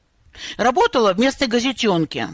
Работала 0.57 1.13
в 1.13 1.19
местной 1.19 1.47
газетенке. 1.47 2.29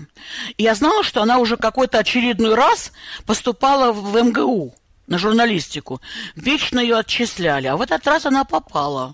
И 0.57 0.63
я 0.63 0.73
знала, 0.73 1.03
что 1.03 1.21
она 1.21 1.37
уже 1.37 1.55
какой-то 1.55 1.99
очередной 1.99 2.55
раз 2.55 2.91
поступала 3.25 3.91
в 3.91 4.15
МГУ 4.19 4.73
на 5.11 5.17
журналистику. 5.17 6.01
Вечно 6.35 6.79
ее 6.79 6.97
отчисляли, 6.97 7.67
а 7.67 7.75
в 7.75 7.81
этот 7.81 8.07
раз 8.07 8.25
она 8.25 8.45
попала. 8.45 9.13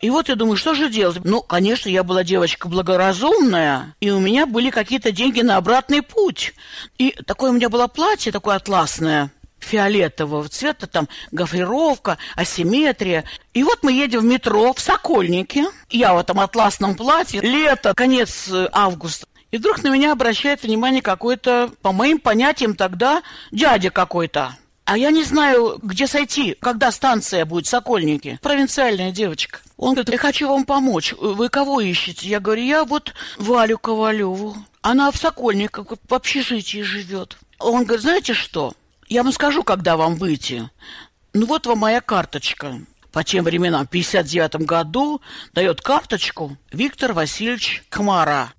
И 0.00 0.08
вот 0.08 0.28
я 0.30 0.36
думаю, 0.36 0.56
что 0.56 0.74
же 0.74 0.88
делать? 0.88 1.18
Ну, 1.22 1.42
конечно, 1.42 1.90
я 1.90 2.02
была 2.02 2.24
девочка 2.24 2.66
благоразумная, 2.66 3.94
и 4.00 4.10
у 4.10 4.20
меня 4.20 4.46
были 4.46 4.70
какие-то 4.70 5.12
деньги 5.12 5.42
на 5.42 5.58
обратный 5.58 6.00
путь. 6.00 6.54
И 6.96 7.14
такое 7.26 7.50
у 7.50 7.52
меня 7.52 7.68
было 7.68 7.88
платье, 7.88 8.32
такое 8.32 8.56
атласное, 8.56 9.30
фиолетового 9.58 10.48
цвета, 10.48 10.86
там 10.86 11.08
гофрировка, 11.30 12.16
асимметрия. 12.34 13.24
И 13.52 13.62
вот 13.62 13.82
мы 13.82 13.92
едем 13.92 14.20
в 14.20 14.24
метро 14.24 14.72
в 14.72 14.80
Сокольнике. 14.80 15.66
Я 15.90 16.14
в 16.14 16.18
этом 16.18 16.40
атласном 16.40 16.94
платье. 16.94 17.42
Лето, 17.42 17.92
конец 17.94 18.48
э, 18.48 18.68
августа. 18.72 19.26
И 19.50 19.58
вдруг 19.58 19.82
на 19.82 19.88
меня 19.88 20.12
обращает 20.12 20.62
внимание 20.62 21.02
какой-то, 21.02 21.70
по 21.82 21.92
моим 21.92 22.18
понятиям 22.18 22.74
тогда, 22.74 23.22
дядя 23.50 23.90
какой-то. 23.90 24.56
А 24.88 24.96
я 24.96 25.10
не 25.10 25.22
знаю, 25.22 25.78
где 25.82 26.06
сойти, 26.06 26.56
когда 26.58 26.90
станция 26.90 27.44
будет, 27.44 27.66
Сокольники. 27.66 28.38
Провинциальная 28.40 29.12
девочка. 29.12 29.60
Он 29.76 29.92
говорит, 29.92 30.08
я 30.08 30.16
хочу 30.16 30.48
вам 30.48 30.64
помочь. 30.64 31.12
Вы 31.20 31.50
кого 31.50 31.82
ищете? 31.82 32.26
Я 32.26 32.40
говорю, 32.40 32.62
я 32.62 32.84
вот 32.86 33.12
Валю 33.36 33.76
Ковалеву. 33.76 34.56
Она 34.80 35.10
в 35.10 35.18
Сокольниках, 35.18 35.88
в 36.08 36.14
общежитии 36.14 36.80
живет. 36.80 37.36
Он 37.58 37.84
говорит, 37.84 38.00
знаете 38.00 38.32
что? 38.32 38.72
Я 39.08 39.24
вам 39.24 39.32
скажу, 39.32 39.62
когда 39.62 39.98
вам 39.98 40.14
выйти. 40.14 40.70
Ну 41.34 41.44
вот 41.44 41.66
вам 41.66 41.80
моя 41.80 42.00
карточка. 42.00 42.80
По 43.12 43.22
тем 43.22 43.44
временам, 43.44 43.86
в 43.86 43.90
59 43.90 44.64
году, 44.64 45.20
дает 45.52 45.82
карточку 45.82 46.56
Виктор 46.72 47.12
Васильевич 47.12 47.84
Кмара. 47.90 48.54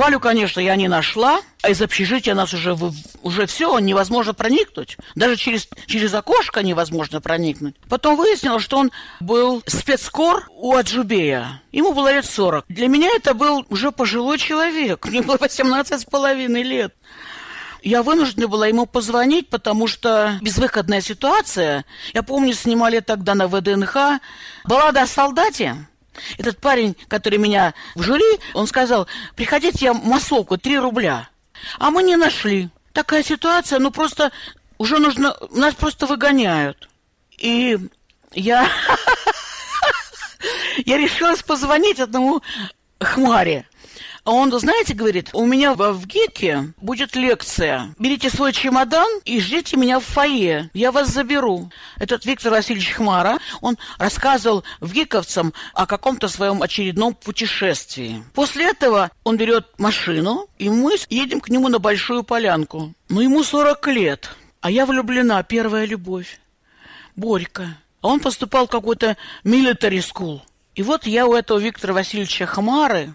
Валю, 0.00 0.18
конечно, 0.18 0.60
я 0.60 0.76
не 0.76 0.88
нашла, 0.88 1.42
а 1.60 1.68
из 1.68 1.82
общежития 1.82 2.34
нас 2.34 2.54
уже, 2.54 2.74
уже 3.20 3.44
все, 3.44 3.78
невозможно 3.80 4.32
проникнуть. 4.32 4.96
Даже 5.14 5.36
через, 5.36 5.68
через 5.84 6.14
окошко 6.14 6.62
невозможно 6.62 7.20
проникнуть. 7.20 7.76
Потом 7.86 8.16
выяснилось, 8.16 8.62
что 8.62 8.78
он 8.78 8.92
был 9.20 9.62
спецкор 9.66 10.48
у 10.48 10.74
Аджубея. 10.74 11.60
Ему 11.70 11.92
было 11.92 12.10
лет 12.14 12.24
40. 12.24 12.64
Для 12.70 12.88
меня 12.88 13.10
это 13.14 13.34
был 13.34 13.66
уже 13.68 13.92
пожилой 13.92 14.38
человек. 14.38 15.04
Мне 15.04 15.20
было 15.20 15.36
18 15.36 16.00
с 16.00 16.04
половиной 16.06 16.62
лет. 16.62 16.94
Я 17.82 18.02
вынуждена 18.02 18.48
была 18.48 18.68
ему 18.68 18.86
позвонить, 18.86 19.50
потому 19.50 19.86
что 19.86 20.38
безвыходная 20.40 21.02
ситуация. 21.02 21.84
Я 22.14 22.22
помню, 22.22 22.54
снимали 22.54 23.00
тогда 23.00 23.34
на 23.34 23.48
ВДНХ 23.48 23.96
«Баллада 24.64 25.02
о 25.02 25.06
солдате». 25.06 25.76
Этот 26.38 26.58
парень, 26.58 26.96
который 27.08 27.38
меня 27.38 27.74
в 27.94 28.02
жюри, 28.02 28.40
он 28.54 28.66
сказал, 28.66 29.06
приходите, 29.36 29.86
я 29.86 29.94
массовку, 29.94 30.58
3 30.58 30.78
рубля. 30.78 31.28
А 31.78 31.90
мы 31.90 32.02
не 32.02 32.16
нашли. 32.16 32.70
Такая 32.92 33.22
ситуация, 33.22 33.78
ну 33.78 33.90
просто 33.90 34.32
уже 34.78 34.98
нужно, 34.98 35.36
нас 35.50 35.74
просто 35.74 36.06
выгоняют. 36.06 36.88
И 37.38 37.78
я, 38.32 38.68
я 40.86 40.96
решилась 40.98 41.42
позвонить 41.42 42.00
одному 42.00 42.42
хмаре. 43.00 43.66
А 44.30 44.32
он, 44.32 44.56
знаете, 44.60 44.94
говорит, 44.94 45.30
у 45.32 45.44
меня 45.44 45.74
в 45.74 46.06
ГИКе 46.06 46.72
будет 46.76 47.16
лекция. 47.16 47.92
Берите 47.98 48.30
свой 48.30 48.52
чемодан 48.52 49.08
и 49.24 49.40
ждите 49.40 49.76
меня 49.76 49.98
в 49.98 50.04
фойе. 50.04 50.70
Я 50.72 50.92
вас 50.92 51.08
заберу. 51.08 51.72
Этот 51.98 52.24
Виктор 52.24 52.52
Васильевич 52.52 52.92
Хмара, 52.92 53.40
он 53.60 53.76
рассказывал 53.98 54.62
в 54.78 54.92
ГИКовцам 54.92 55.52
о 55.74 55.84
каком-то 55.84 56.28
своем 56.28 56.62
очередном 56.62 57.14
путешествии. 57.14 58.22
После 58.32 58.70
этого 58.70 59.10
он 59.24 59.36
берет 59.36 59.66
машину, 59.78 60.46
и 60.60 60.70
мы 60.70 60.94
едем 61.08 61.40
к 61.40 61.48
нему 61.48 61.66
на 61.66 61.80
Большую 61.80 62.22
Полянку. 62.22 62.94
Ну, 63.08 63.20
ему 63.20 63.42
40 63.42 63.84
лет, 63.88 64.30
а 64.60 64.70
я 64.70 64.86
влюблена, 64.86 65.42
первая 65.42 65.86
любовь. 65.86 66.38
Борька. 67.16 67.78
А 68.00 68.06
он 68.06 68.20
поступал 68.20 68.68
в 68.68 68.70
какой-то 68.70 69.16
military 69.42 69.98
school. 69.98 70.42
И 70.76 70.84
вот 70.84 71.04
я 71.04 71.26
у 71.26 71.34
этого 71.34 71.58
Виктора 71.58 71.94
Васильевича 71.94 72.46
Хмары 72.46 73.12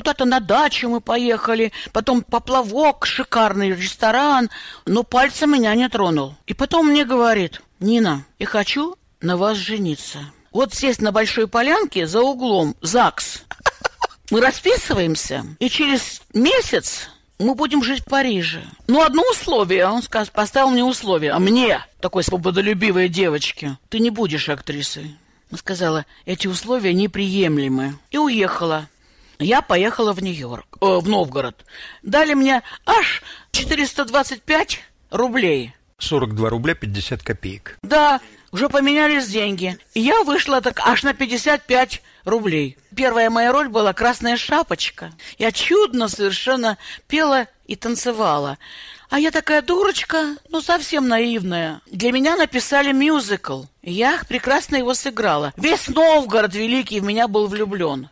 Куда-то 0.00 0.24
на 0.24 0.40
дачу 0.40 0.88
мы 0.88 1.02
поехали, 1.02 1.72
потом 1.92 2.22
поплавок, 2.22 3.04
шикарный 3.04 3.68
ресторан, 3.68 4.48
но 4.86 5.02
пальцем 5.02 5.52
меня 5.52 5.74
не 5.74 5.90
тронул. 5.90 6.34
И 6.46 6.54
потом 6.54 6.86
мне 6.86 7.04
говорит, 7.04 7.60
Нина, 7.80 8.24
я 8.38 8.46
хочу 8.46 8.96
на 9.20 9.36
вас 9.36 9.58
жениться. 9.58 10.20
Вот 10.52 10.72
здесь 10.72 11.02
на 11.02 11.12
Большой 11.12 11.48
Полянке 11.48 12.06
за 12.06 12.22
углом 12.22 12.76
ЗАГС. 12.80 13.42
Мы 14.30 14.40
расписываемся, 14.40 15.44
и 15.58 15.68
через 15.68 16.22
месяц 16.32 17.10
мы 17.38 17.54
будем 17.54 17.84
жить 17.84 18.00
в 18.00 18.06
Париже. 18.06 18.62
Ну, 18.86 19.02
одно 19.02 19.22
условие, 19.30 19.86
он 19.86 20.02
сказал, 20.02 20.28
поставил 20.32 20.70
мне 20.70 20.82
условие. 20.82 21.32
А 21.32 21.38
мне, 21.38 21.84
такой 22.00 22.24
свободолюбивой 22.24 23.10
девочке, 23.10 23.76
ты 23.90 23.98
не 23.98 24.08
будешь 24.08 24.48
актрисой. 24.48 25.18
Сказала, 25.54 26.06
эти 26.24 26.46
условия 26.46 26.94
неприемлемы. 26.94 27.98
И 28.10 28.16
уехала. 28.16 28.88
Я 29.40 29.62
поехала 29.62 30.12
в 30.12 30.22
Нью-Йорк, 30.22 30.76
э, 30.80 30.86
в 30.98 31.08
Новгород. 31.08 31.64
Дали 32.02 32.34
мне 32.34 32.62
аж 32.84 33.22
425 33.52 34.80
рублей. 35.10 35.74
42 35.98 36.48
рубля 36.50 36.74
50 36.74 37.22
копеек. 37.22 37.78
Да, 37.82 38.20
уже 38.52 38.68
поменялись 38.68 39.26
деньги. 39.28 39.78
И 39.94 40.00
я 40.00 40.22
вышла 40.24 40.60
так 40.60 40.80
аж 40.80 41.02
на 41.02 41.14
55 41.14 42.02
рублей. 42.24 42.76
Первая 42.94 43.30
моя 43.30 43.52
роль 43.52 43.68
была 43.68 43.92
«Красная 43.94 44.36
шапочка». 44.36 45.12
Я 45.38 45.52
чудно 45.52 46.08
совершенно 46.08 46.76
пела 47.08 47.46
и 47.66 47.76
танцевала. 47.76 48.58
А 49.08 49.18
я 49.18 49.30
такая 49.30 49.62
дурочка, 49.62 50.36
ну 50.50 50.60
совсем 50.60 51.08
наивная. 51.08 51.80
Для 51.86 52.12
меня 52.12 52.36
написали 52.36 52.92
мюзикл. 52.92 53.64
Я 53.82 54.20
прекрасно 54.28 54.76
его 54.76 54.94
сыграла. 54.94 55.52
Весь 55.56 55.88
Новгород 55.88 56.54
великий 56.54 57.00
в 57.00 57.04
меня 57.04 57.26
был 57.26 57.46
влюблен. 57.46 58.08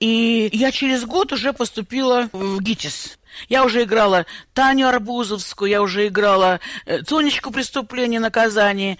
И 0.00 0.50
я 0.52 0.72
через 0.72 1.04
год 1.04 1.32
уже 1.32 1.52
поступила 1.52 2.28
в 2.32 2.60
ГИТИС. 2.60 3.18
Я 3.48 3.64
уже 3.64 3.82
играла 3.84 4.26
Таню 4.54 4.88
Арбузовскую, 4.88 5.70
я 5.70 5.82
уже 5.82 6.06
играла 6.06 6.60
э, 6.86 7.02
Тонечку 7.02 7.50
«Преступление 7.50 8.20
наказание», 8.20 8.98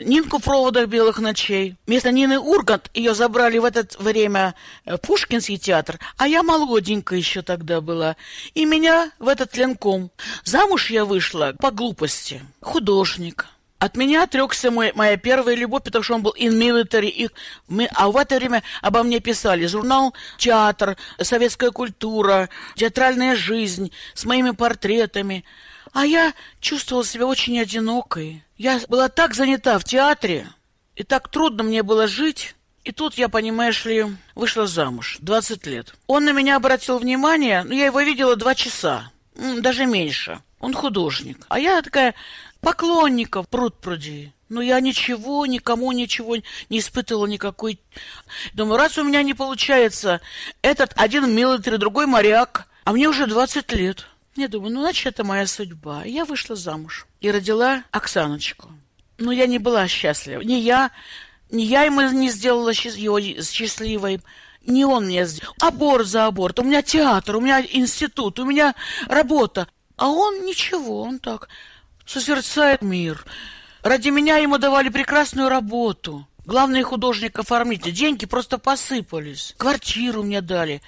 Нинку 0.00 0.38
в 0.38 0.42
проводах 0.42 0.88
белых 0.88 1.20
ночей. 1.20 1.76
Вместо 1.86 2.12
Нины 2.12 2.38
Ургант 2.38 2.90
ее 2.92 3.14
забрали 3.14 3.56
в 3.56 3.64
это 3.64 3.86
время 3.98 4.54
э, 4.84 4.98
Пушкинский 4.98 5.56
театр, 5.56 5.98
а 6.18 6.28
я 6.28 6.42
молоденькая 6.42 7.18
еще 7.18 7.42
тогда 7.42 7.80
была. 7.80 8.16
И 8.54 8.66
меня 8.66 9.10
в 9.18 9.28
этот 9.28 9.56
ленком. 9.56 10.10
Замуж 10.44 10.90
я 10.90 11.04
вышла 11.04 11.54
по 11.58 11.70
глупости. 11.70 12.42
Художник. 12.60 13.46
От 13.78 13.96
меня 13.96 14.22
отрекся 14.22 14.70
мой, 14.70 14.92
моя 14.94 15.18
первая 15.18 15.54
любовь, 15.54 15.82
потому 15.82 16.02
что 16.02 16.14
он 16.14 16.22
был 16.22 16.34
in 16.38 16.52
military. 16.52 17.08
И 17.08 17.28
мы, 17.68 17.88
а 17.94 18.08
в 18.08 18.16
это 18.16 18.36
время 18.36 18.62
обо 18.80 19.02
мне 19.02 19.20
писали 19.20 19.66
журнал 19.66 20.14
«Театр», 20.38 20.96
«Советская 21.20 21.70
культура», 21.70 22.48
«Театральная 22.74 23.36
жизнь» 23.36 23.92
с 24.14 24.24
моими 24.24 24.52
портретами. 24.52 25.44
А 25.92 26.06
я 26.06 26.32
чувствовала 26.60 27.04
себя 27.04 27.26
очень 27.26 27.60
одинокой. 27.60 28.42
Я 28.56 28.80
была 28.88 29.08
так 29.08 29.34
занята 29.34 29.78
в 29.78 29.84
театре, 29.84 30.48
и 30.94 31.02
так 31.02 31.28
трудно 31.28 31.62
мне 31.62 31.82
было 31.82 32.06
жить. 32.06 32.54
И 32.84 32.92
тут 32.92 33.14
я, 33.14 33.28
понимаешь 33.28 33.84
ли, 33.84 34.06
вышла 34.34 34.66
замуж, 34.66 35.18
20 35.20 35.66
лет. 35.66 35.94
Он 36.06 36.24
на 36.24 36.32
меня 36.32 36.56
обратил 36.56 36.98
внимание, 36.98 37.62
но 37.64 37.74
я 37.74 37.86
его 37.86 38.00
видела 38.00 38.36
два 38.36 38.54
часа, 38.54 39.10
даже 39.34 39.84
меньше. 39.86 40.40
Он 40.60 40.72
художник. 40.72 41.44
А 41.48 41.58
я 41.58 41.82
такая 41.82 42.14
поклонников 42.66 43.48
пруд 43.48 43.80
пруди. 43.80 44.32
Но 44.48 44.60
я 44.60 44.80
ничего, 44.80 45.46
никому 45.46 45.92
ничего 45.92 46.36
не 46.68 46.80
испытывала 46.80 47.26
никакой... 47.26 47.78
Думаю, 48.54 48.76
раз 48.76 48.98
у 48.98 49.04
меня 49.04 49.22
не 49.22 49.34
получается, 49.34 50.20
этот 50.62 50.92
один 50.96 51.32
милитари, 51.32 51.76
другой 51.76 52.06
моряк, 52.06 52.66
а 52.82 52.92
мне 52.92 53.08
уже 53.08 53.28
20 53.28 53.72
лет. 53.72 54.06
Я 54.34 54.48
думаю, 54.48 54.74
ну, 54.74 54.80
значит, 54.80 55.06
это 55.06 55.22
моя 55.22 55.46
судьба. 55.46 56.02
Я 56.04 56.24
вышла 56.24 56.56
замуж 56.56 57.06
и 57.20 57.30
родила 57.30 57.84
Оксаночку. 57.92 58.70
Но 59.18 59.30
я 59.30 59.46
не 59.46 59.60
была 59.60 59.86
счастлива. 59.86 60.40
Ни 60.40 60.54
я, 60.54 60.90
ни 61.50 61.62
я 61.62 61.84
ему 61.84 62.00
не 62.00 62.30
сделала 62.30 62.70
его 62.70 63.20
счастливой, 63.20 64.20
не 64.66 64.84
он 64.84 65.06
мне 65.06 65.24
сделал. 65.26 65.54
Аборт 65.60 66.08
за 66.08 66.26
аборт. 66.26 66.58
У 66.58 66.64
меня 66.64 66.82
театр, 66.82 67.36
у 67.36 67.40
меня 67.40 67.64
институт, 67.64 68.40
у 68.40 68.44
меня 68.44 68.74
работа. 69.06 69.68
А 69.96 70.08
он 70.08 70.44
ничего, 70.44 71.02
он 71.02 71.20
так 71.20 71.48
созерцает 72.06 72.82
мир. 72.82 73.24
Ради 73.82 74.08
меня 74.08 74.38
ему 74.38 74.58
давали 74.58 74.88
прекрасную 74.88 75.48
работу. 75.48 76.26
Главный 76.46 76.82
художник-оформитель. 76.82 77.92
Деньги 77.92 78.24
просто 78.24 78.58
посыпались. 78.58 79.54
Квартиру 79.58 80.22
мне 80.22 80.40
дали. 80.40 80.80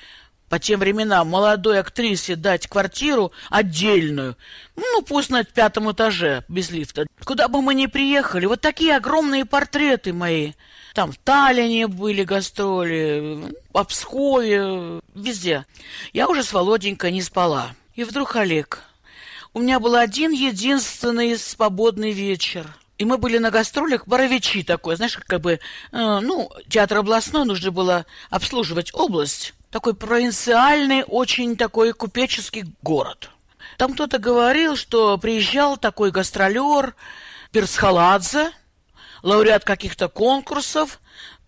По 0.48 0.58
тем 0.58 0.80
временам 0.80 1.28
молодой 1.28 1.78
актрисе 1.78 2.34
дать 2.34 2.68
квартиру 2.68 3.32
отдельную, 3.50 4.34
ну, 4.76 5.02
пусть 5.02 5.28
на 5.28 5.44
пятом 5.44 5.92
этаже, 5.92 6.42
без 6.48 6.70
лифта. 6.70 7.06
Куда 7.22 7.48
бы 7.48 7.60
мы 7.60 7.74
ни 7.74 7.84
приехали, 7.84 8.46
вот 8.46 8.62
такие 8.62 8.96
огромные 8.96 9.44
портреты 9.44 10.14
мои. 10.14 10.52
Там 10.94 11.12
в 11.12 11.18
Таллине 11.18 11.86
были 11.86 12.24
гастроли, 12.24 13.54
в 13.74 13.84
Пскове, 13.84 15.00
везде. 15.14 15.66
Я 16.14 16.28
уже 16.28 16.42
с 16.42 16.52
Володенькой 16.52 17.12
не 17.12 17.20
спала. 17.20 17.72
И 17.94 18.04
вдруг 18.04 18.34
Олег 18.36 18.87
у 19.58 19.60
меня 19.60 19.80
был 19.80 19.96
один 19.96 20.30
единственный 20.30 21.36
свободный 21.36 22.12
вечер. 22.12 22.76
И 22.96 23.04
мы 23.04 23.18
были 23.18 23.38
на 23.38 23.50
гастролях, 23.50 24.06
Боровичи 24.06 24.62
такой, 24.62 24.94
знаешь, 24.94 25.16
как 25.16 25.40
бы, 25.40 25.54
э, 25.54 25.58
ну, 25.90 26.48
театр 26.68 26.98
областной, 26.98 27.44
нужно 27.44 27.72
было 27.72 28.06
обслуживать 28.30 28.94
область. 28.94 29.54
Такой 29.70 29.94
провинциальный, 29.94 31.02
очень 31.02 31.56
такой 31.56 31.92
купеческий 31.92 32.66
город. 32.82 33.30
Там 33.78 33.94
кто-то 33.94 34.18
говорил, 34.18 34.76
что 34.76 35.18
приезжал 35.18 35.76
такой 35.76 36.12
гастролер 36.12 36.94
Перцхаладзе, 37.50 38.52
лауреат 39.24 39.64
каких-то 39.64 40.08
конкурсов, 40.08 41.00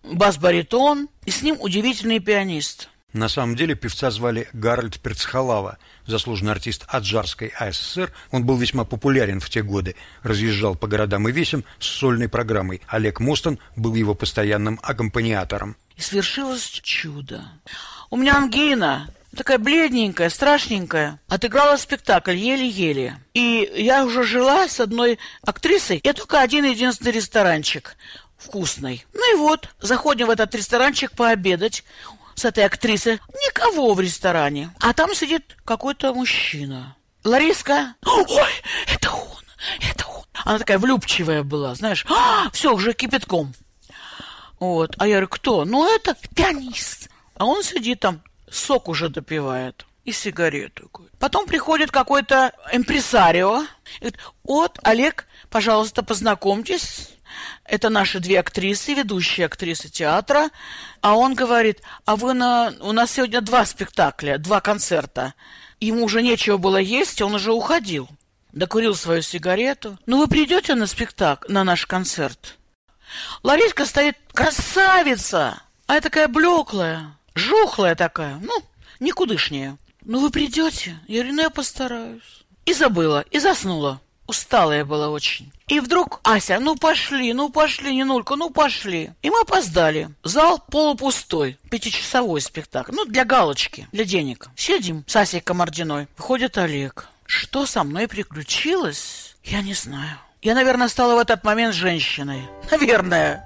бас-баритон, 0.03 1.07
и 1.25 1.31
с 1.31 1.41
ним 1.41 1.55
удивительный 1.61 2.19
пианист. 2.19 2.89
На 3.13 3.27
самом 3.27 3.55
деле 3.55 3.75
певца 3.75 4.09
звали 4.09 4.47
Гарольд 4.53 4.99
Перцхалава, 4.99 5.77
заслуженный 6.07 6.53
артист 6.53 6.85
Аджарской 6.87 7.49
АССР. 7.49 8.11
Он 8.31 8.45
был 8.45 8.55
весьма 8.57 8.85
популярен 8.85 9.41
в 9.41 9.49
те 9.49 9.63
годы, 9.63 9.95
разъезжал 10.23 10.75
по 10.75 10.87
городам 10.87 11.27
и 11.27 11.31
весям 11.31 11.65
с 11.79 11.87
сольной 11.87 12.29
программой. 12.29 12.81
Олег 12.87 13.19
Мостон 13.19 13.59
был 13.75 13.95
его 13.95 14.15
постоянным 14.15 14.79
аккомпаниатором. 14.81 15.75
И 15.97 16.01
свершилось 16.01 16.63
чудо. 16.63 17.43
У 18.09 18.15
меня 18.15 18.37
ангина, 18.37 19.09
такая 19.35 19.57
бледненькая, 19.57 20.29
страшненькая. 20.29 21.19
Отыграла 21.27 21.75
спектакль 21.75 22.35
еле-еле. 22.35 23.17
И 23.33 23.69
я 23.75 24.05
уже 24.05 24.23
жила 24.23 24.69
с 24.69 24.79
одной 24.79 25.19
актрисой. 25.41 25.99
Я 26.03 26.13
только 26.13 26.39
один 26.39 26.63
единственный 26.63 27.11
ресторанчик 27.11 27.97
вкусный. 28.37 29.05
Ну 29.13 29.35
и 29.35 29.37
вот, 29.37 29.69
заходим 29.79 30.27
в 30.27 30.31
этот 30.31 30.55
ресторанчик 30.55 31.11
пообедать 31.11 31.83
с 32.41 32.45
этой 32.45 32.65
актрисой. 32.65 33.19
Никого 33.47 33.93
в 33.93 33.99
ресторане. 33.99 34.71
А 34.79 34.93
там 34.93 35.13
сидит 35.13 35.55
какой-то 35.63 36.13
мужчина. 36.13 36.95
Лариска. 37.23 37.95
Ой, 38.03 38.51
это 38.87 39.11
он, 39.11 39.43
это 39.79 40.07
он. 40.07 40.23
Она 40.43 40.57
такая 40.57 40.79
влюбчивая 40.79 41.43
была, 41.43 41.75
знаешь. 41.75 42.05
А, 42.09 42.49
все, 42.51 42.73
уже 42.73 42.93
кипятком. 42.93 43.53
Вот. 44.59 44.95
А 44.97 45.07
я 45.07 45.15
говорю, 45.15 45.27
кто? 45.27 45.65
Ну, 45.65 45.87
это 45.87 46.15
пианист. 46.35 47.09
А 47.35 47.45
он 47.45 47.63
сидит 47.63 47.99
там, 47.99 48.21
сок 48.49 48.89
уже 48.89 49.09
допивает 49.09 49.85
и 50.03 50.11
сигарету. 50.11 50.89
Потом 51.19 51.45
приходит 51.45 51.91
какой-то 51.91 52.53
импресарио. 52.73 53.65
И 53.97 53.99
говорит, 53.99 54.19
вот, 54.43 54.79
Олег, 54.81 55.27
пожалуйста, 55.51 56.01
познакомьтесь. 56.01 57.09
Это 57.65 57.89
наши 57.89 58.19
две 58.19 58.39
актрисы, 58.39 58.93
ведущие 58.93 59.45
актрисы 59.45 59.89
театра. 59.89 60.49
А 61.01 61.15
он 61.15 61.33
говорит, 61.33 61.81
а 62.05 62.15
вы 62.15 62.33
на... 62.33 62.73
У 62.79 62.91
нас 62.91 63.11
сегодня 63.11 63.41
два 63.41 63.65
спектакля, 63.65 64.37
два 64.37 64.61
концерта. 64.61 65.33
Ему 65.79 66.05
уже 66.05 66.21
нечего 66.21 66.57
было 66.57 66.77
есть, 66.77 67.21
он 67.21 67.35
уже 67.35 67.51
уходил. 67.51 68.09
Докурил 68.51 68.95
свою 68.95 69.21
сигарету. 69.21 69.97
Ну, 70.05 70.17
вы 70.17 70.27
придете 70.27 70.75
на 70.75 70.85
спектакль, 70.85 71.51
на 71.51 71.63
наш 71.63 71.85
концерт? 71.85 72.57
Лариска 73.43 73.85
стоит 73.85 74.17
красавица, 74.33 75.61
а 75.87 75.95
я 75.95 76.01
такая 76.01 76.27
блеклая, 76.27 77.17
жухлая 77.35 77.95
такая, 77.95 78.39
ну, 78.41 78.53
никудышняя. 78.99 79.77
Ну, 80.03 80.19
вы 80.19 80.29
придете? 80.29 80.97
Я 81.07 81.19
говорю, 81.21 81.35
ну, 81.35 81.41
я 81.43 81.49
постараюсь. 81.49 82.45
И 82.65 82.73
забыла, 82.73 83.25
и 83.31 83.39
заснула. 83.39 84.01
Усталая 84.31 84.85
была 84.85 85.09
очень. 85.09 85.51
И 85.67 85.81
вдруг, 85.81 86.21
Ася, 86.23 86.57
ну 86.61 86.77
пошли, 86.77 87.33
ну 87.33 87.49
пошли, 87.49 87.93
не 87.93 88.05
нулька, 88.05 88.37
ну 88.37 88.49
пошли. 88.49 89.11
И 89.21 89.29
мы 89.29 89.41
опоздали. 89.41 90.09
Зал 90.23 90.63
полупустой, 90.71 91.57
пятичасовой 91.69 92.39
спектакль. 92.39 92.93
Ну, 92.95 93.03
для 93.03 93.25
галочки, 93.25 93.89
для 93.91 94.05
денег. 94.05 94.47
Сидим 94.55 95.03
с 95.05 95.17
Асей 95.17 95.41
Комардиной. 95.41 96.07
Выходит 96.17 96.57
Олег. 96.57 97.09
Что 97.25 97.65
со 97.65 97.83
мной 97.83 98.07
приключилось, 98.07 99.35
я 99.43 99.61
не 99.61 99.73
знаю. 99.73 100.17
Я, 100.41 100.55
наверное, 100.55 100.87
стала 100.87 101.15
в 101.15 101.19
этот 101.19 101.43
момент 101.43 101.75
женщиной. 101.75 102.47
Наверное. 102.71 103.45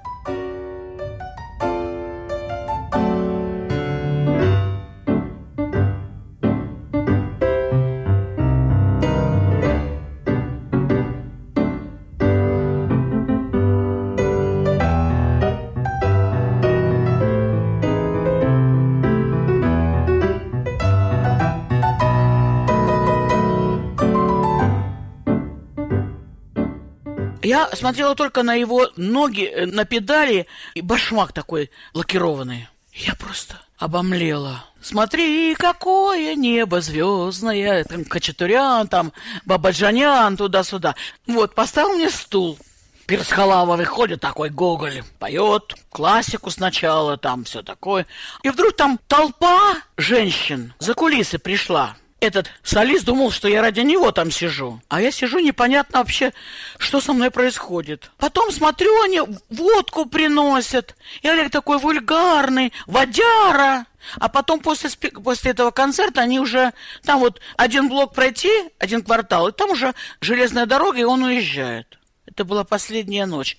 Я 27.46 27.70
смотрела 27.76 28.16
только 28.16 28.42
на 28.42 28.54
его 28.54 28.90
ноги, 28.96 29.44
э, 29.44 29.66
на 29.66 29.84
педали, 29.84 30.48
и 30.74 30.80
башмак 30.80 31.32
такой 31.32 31.70
лакированный. 31.94 32.68
Я 32.92 33.14
просто 33.14 33.60
обомлела. 33.78 34.64
Смотри, 34.80 35.54
какое 35.54 36.34
небо 36.34 36.80
звездное, 36.80 37.84
там 37.84 38.04
Качатурян, 38.04 38.88
там 38.88 39.12
Бабаджанян, 39.44 40.36
туда-сюда. 40.36 40.96
Вот, 41.28 41.54
поставил 41.54 41.90
мне 41.90 42.10
стул. 42.10 42.58
Персхалава 43.06 43.76
выходит 43.76 44.20
такой 44.20 44.50
Гоголь, 44.50 45.04
поет 45.20 45.76
классику 45.90 46.50
сначала, 46.50 47.16
там 47.16 47.44
все 47.44 47.62
такое. 47.62 48.06
И 48.42 48.50
вдруг 48.50 48.74
там 48.74 48.98
толпа 49.06 49.76
женщин 49.96 50.74
за 50.80 50.94
кулисы 50.94 51.38
пришла 51.38 51.94
этот 52.20 52.50
солист 52.62 53.04
думал, 53.04 53.30
что 53.30 53.48
я 53.48 53.60
ради 53.60 53.80
него 53.80 54.10
там 54.10 54.30
сижу. 54.30 54.80
А 54.88 55.00
я 55.00 55.10
сижу, 55.10 55.38
непонятно 55.38 55.98
вообще, 55.98 56.32
что 56.78 57.00
со 57.00 57.12
мной 57.12 57.30
происходит. 57.30 58.10
Потом 58.16 58.50
смотрю, 58.50 59.02
они 59.02 59.20
водку 59.50 60.06
приносят. 60.06 60.96
И 61.22 61.28
Олег 61.28 61.50
такой 61.50 61.78
вульгарный, 61.78 62.72
водяра. 62.86 63.86
А 64.18 64.28
потом 64.28 64.60
после, 64.60 64.90
после 65.10 65.50
этого 65.50 65.70
концерта 65.70 66.22
они 66.22 66.40
уже... 66.40 66.72
Там 67.04 67.20
вот 67.20 67.40
один 67.56 67.88
блок 67.88 68.14
пройти, 68.14 68.50
один 68.78 69.02
квартал, 69.02 69.48
и 69.48 69.52
там 69.52 69.70
уже 69.70 69.94
железная 70.20 70.66
дорога, 70.66 70.98
и 70.98 71.04
он 71.04 71.22
уезжает. 71.22 71.98
Это 72.24 72.44
была 72.44 72.64
последняя 72.64 73.26
ночь 73.26 73.56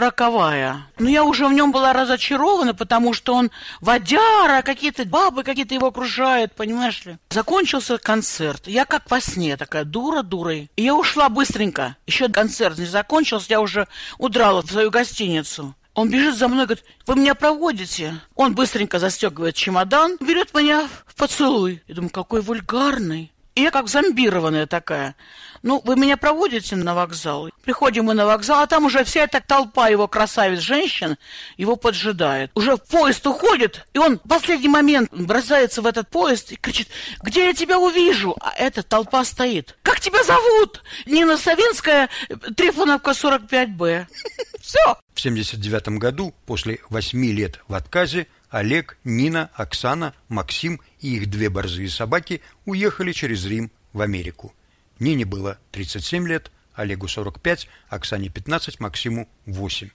роковая. 0.00 0.86
Но 0.98 1.08
я 1.08 1.24
уже 1.24 1.46
в 1.46 1.52
нем 1.52 1.70
была 1.70 1.92
разочарована, 1.92 2.74
потому 2.74 3.12
что 3.12 3.34
он 3.34 3.50
водяра, 3.80 4.62
какие-то 4.62 5.04
бабы 5.04 5.44
какие-то 5.44 5.74
его 5.74 5.88
окружают, 5.88 6.54
понимаешь 6.54 7.04
ли. 7.04 7.18
Закончился 7.30 7.98
концерт. 7.98 8.66
Я 8.66 8.84
как 8.84 9.10
во 9.10 9.20
сне, 9.20 9.56
такая 9.56 9.84
дура 9.84 10.22
дурой. 10.22 10.70
И 10.76 10.82
я 10.82 10.94
ушла 10.94 11.28
быстренько. 11.28 11.96
Еще 12.06 12.28
концерт 12.28 12.78
не 12.78 12.86
закончился, 12.86 13.46
я 13.50 13.60
уже 13.60 13.86
удрала 14.18 14.62
в 14.62 14.70
свою 14.70 14.90
гостиницу. 14.90 15.74
Он 15.94 16.08
бежит 16.08 16.38
за 16.38 16.48
мной, 16.48 16.64
говорит, 16.64 16.84
вы 17.06 17.16
меня 17.16 17.34
проводите? 17.34 18.14
Он 18.34 18.54
быстренько 18.54 18.98
застегивает 18.98 19.54
чемодан, 19.54 20.16
берет 20.20 20.54
меня 20.54 20.88
в 21.06 21.14
поцелуй. 21.14 21.82
Я 21.86 21.94
думаю, 21.94 22.10
какой 22.10 22.40
вульгарный. 22.40 23.30
И 23.54 23.62
я 23.62 23.70
как 23.70 23.88
зомбированная 23.88 24.66
такая. 24.66 25.14
Ну, 25.62 25.80
вы 25.84 25.94
меня 25.96 26.16
проводите 26.16 26.74
на 26.74 26.94
вокзал? 26.94 27.50
Приходим 27.62 28.06
мы 28.06 28.14
на 28.14 28.26
вокзал, 28.26 28.62
а 28.62 28.66
там 28.66 28.86
уже 28.86 29.04
вся 29.04 29.24
эта 29.24 29.40
толпа 29.40 29.88
его 29.88 30.08
красавиц 30.08 30.60
женщин 30.60 31.16
его 31.56 31.76
поджидает. 31.76 32.50
Уже 32.54 32.76
поезд 32.78 33.26
уходит, 33.26 33.86
и 33.92 33.98
он 33.98 34.18
в 34.18 34.28
последний 34.28 34.68
момент 34.68 35.12
бросается 35.12 35.82
в 35.82 35.86
этот 35.86 36.08
поезд 36.08 36.50
и 36.52 36.56
кричит, 36.56 36.88
где 37.22 37.44
я 37.44 37.54
тебя 37.54 37.78
увижу? 37.78 38.34
А 38.40 38.52
эта 38.56 38.82
толпа 38.82 39.24
стоит. 39.24 39.76
Как 39.82 40.00
тебя 40.00 40.24
зовут? 40.24 40.82
Нина 41.06 41.36
Савинская, 41.36 42.08
Трифоновка 42.56 43.10
45Б. 43.10 44.06
Все. 44.60 44.98
В 45.14 45.20
79 45.20 45.88
году, 45.98 46.34
после 46.46 46.80
восьми 46.88 47.32
лет 47.32 47.60
в 47.68 47.74
отказе, 47.74 48.26
Олег, 48.52 48.98
Нина, 49.02 49.50
Оксана, 49.54 50.12
Максим 50.28 50.80
и 51.00 51.16
их 51.16 51.30
две 51.30 51.48
борзые 51.48 51.88
собаки 51.88 52.42
уехали 52.66 53.12
через 53.12 53.46
Рим 53.46 53.70
в 53.94 54.02
Америку. 54.02 54.54
Нине 54.98 55.24
было 55.24 55.58
37 55.70 56.28
лет, 56.28 56.52
Олегу 56.74 57.08
45, 57.08 57.66
Оксане 57.88 58.28
15, 58.28 58.78
Максиму 58.78 59.26
8. 59.46 59.88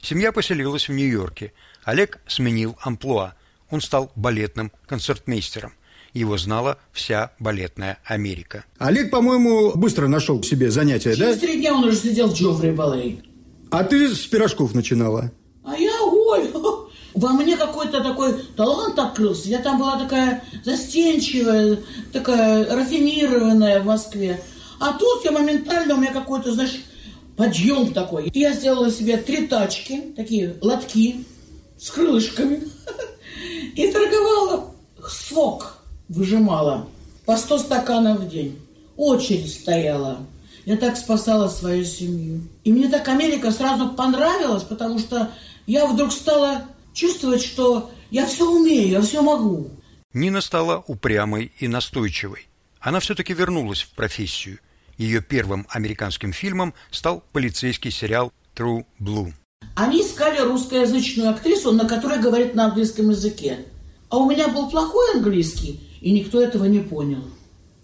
Семья 0.00 0.32
поселилась 0.32 0.88
в 0.88 0.92
Нью-Йорке. 0.92 1.52
Олег 1.84 2.18
сменил 2.26 2.76
амплуа. 2.80 3.34
Он 3.70 3.80
стал 3.80 4.10
балетным 4.16 4.72
концертмейстером. 4.86 5.72
Его 6.12 6.36
знала 6.38 6.78
вся 6.90 7.30
балетная 7.38 7.98
Америка. 8.04 8.64
Олег, 8.78 9.12
по-моему, 9.12 9.76
быстро 9.76 10.08
нашел 10.08 10.42
себе 10.42 10.72
занятие, 10.72 11.14
Через 11.14 11.18
да? 11.18 11.24
Через 11.26 11.40
три 11.40 11.60
дня 11.60 11.72
он 11.72 11.84
уже 11.84 11.96
сидел 11.96 12.28
в 12.28 12.34
Джоффри 12.34 12.72
Балет. 12.72 13.20
А 13.70 13.84
ты 13.84 14.12
с 14.12 14.26
пирожков 14.26 14.74
начинала? 14.74 15.30
А 15.64 15.76
я, 15.76 16.02
ой, 16.02 16.48
во 17.14 17.30
мне 17.30 17.56
какой-то 17.56 18.02
такой 18.02 18.42
талант 18.56 18.98
открылся. 18.98 19.48
Я 19.48 19.58
там 19.58 19.78
была 19.78 19.98
такая 19.98 20.44
застенчивая, 20.64 21.78
такая 22.12 22.74
рафинированная 22.74 23.80
в 23.80 23.86
Москве. 23.86 24.42
А 24.80 24.92
тут 24.94 25.24
я 25.24 25.32
моментально, 25.32 25.94
у 25.94 25.98
меня 25.98 26.12
какой-то, 26.12 26.52
знаешь, 26.52 26.82
подъем 27.36 27.92
такой. 27.92 28.30
Я 28.34 28.52
сделала 28.52 28.90
себе 28.90 29.16
три 29.16 29.46
тачки, 29.46 30.12
такие 30.16 30.56
лотки 30.60 31.24
с 31.78 31.90
крылышками. 31.90 32.62
И 33.76 33.90
торговала 33.90 34.74
сок, 35.08 35.78
выжимала 36.08 36.86
по 37.26 37.36
100 37.36 37.58
стаканов 37.58 38.20
в 38.20 38.28
день. 38.28 38.58
Очередь 38.96 39.52
стояла. 39.52 40.18
Я 40.64 40.76
так 40.76 40.96
спасала 40.96 41.48
свою 41.48 41.84
семью. 41.84 42.42
И 42.64 42.72
мне 42.72 42.88
так 42.88 43.08
Америка 43.08 43.50
сразу 43.50 43.90
понравилась, 43.90 44.62
потому 44.62 44.98
что 44.98 45.30
я 45.66 45.86
вдруг 45.86 46.12
стала 46.12 46.62
чувствовать, 46.92 47.42
что 47.42 47.90
я 48.10 48.26
все 48.26 48.50
умею, 48.50 48.88
я 48.88 49.00
все 49.00 49.22
могу. 49.22 49.70
Нина 50.12 50.40
стала 50.40 50.84
упрямой 50.86 51.52
и 51.58 51.68
настойчивой. 51.68 52.48
Она 52.80 53.00
все-таки 53.00 53.32
вернулась 53.32 53.82
в 53.82 53.90
профессию. 53.90 54.58
Ее 54.98 55.22
первым 55.22 55.66
американским 55.70 56.32
фильмом 56.32 56.74
стал 56.90 57.24
полицейский 57.32 57.90
сериал 57.90 58.32
True 58.54 58.84
Blue. 59.00 59.32
Они 59.74 60.02
искали 60.02 60.40
русскоязычную 60.40 61.30
актрису, 61.30 61.72
на 61.72 61.88
которой 61.88 62.18
говорит 62.18 62.54
на 62.54 62.66
английском 62.66 63.10
языке. 63.10 63.66
А 64.10 64.18
у 64.18 64.28
меня 64.28 64.48
был 64.48 64.68
плохой 64.68 65.14
английский, 65.14 65.80
и 66.00 66.12
никто 66.12 66.40
этого 66.40 66.66
не 66.66 66.80
понял. 66.80 67.22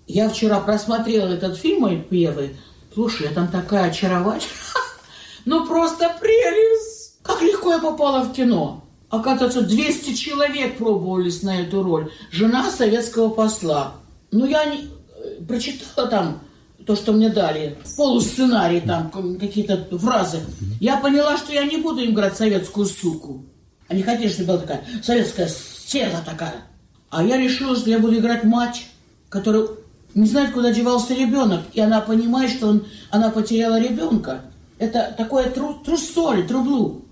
Я 0.07 0.29
вчера 0.29 0.61
просмотрела 0.61 1.29
этот 1.29 1.57
фильм, 1.57 1.83
мой 1.83 2.07
первый. 2.11 2.57
Слушай, 2.93 3.29
я 3.29 3.33
там 3.33 3.49
такая 3.49 3.91
очаровательная. 3.91 4.53
Ну 5.45 5.67
просто 5.67 6.15
прелесть! 6.21 7.17
Как 7.23 7.41
легко 7.41 7.73
я 7.73 7.79
попала 7.79 8.23
в 8.23 8.35
кино. 8.35 8.85
Оказывается, 9.11 9.63
200 9.63 10.15
человек 10.15 10.77
пробовались 10.77 11.43
на 11.43 11.61
эту 11.61 11.83
роль. 11.83 12.11
Жена 12.31 12.71
советского 12.71 13.31
посла. 13.31 13.95
Ну, 14.31 14.45
я 14.47 14.67
не... 14.67 14.89
Э, 15.17 15.43
прочитала 15.47 16.09
там 16.09 16.41
то, 16.85 16.97
что 16.97 17.13
мне 17.13 17.29
дали, 17.29 17.77
полусценарий 17.97 18.81
там, 18.81 19.11
какие-то 19.39 19.99
фразы. 19.99 20.41
Я 20.81 20.97
поняла, 20.99 21.37
что 21.37 21.53
я 21.53 21.65
не 21.65 21.77
буду 21.79 22.01
им 22.01 22.13
играть 22.13 22.37
советскую 22.37 22.87
суку. 22.87 23.45
Они 23.89 24.03
хотели, 24.03 24.29
чтобы 24.29 24.49
была 24.49 24.59
такая 24.59 24.85
советская 25.03 25.49
стерва 25.49 26.21
такая. 26.25 26.65
А 27.11 27.25
я 27.25 27.39
решила, 27.39 27.77
что 27.77 27.91
я 27.91 27.99
буду 27.99 28.17
играть 28.17 28.45
мать, 28.45 28.87
которая 29.29 29.67
не 30.15 30.27
знает, 30.27 30.53
куда 30.53 30.73
девался 30.73 31.15
ребенок. 31.15 31.63
И 31.73 31.81
она 31.81 32.01
понимает, 32.01 32.51
что 32.51 32.69
он, 32.69 32.87
она 33.11 33.31
потеряла 33.31 33.81
ребенка. 33.81 34.43
Это 34.79 35.15
такое 35.17 35.51
тру, 35.51 35.75
трусоли, 35.85 36.43
трублу. 36.43 37.03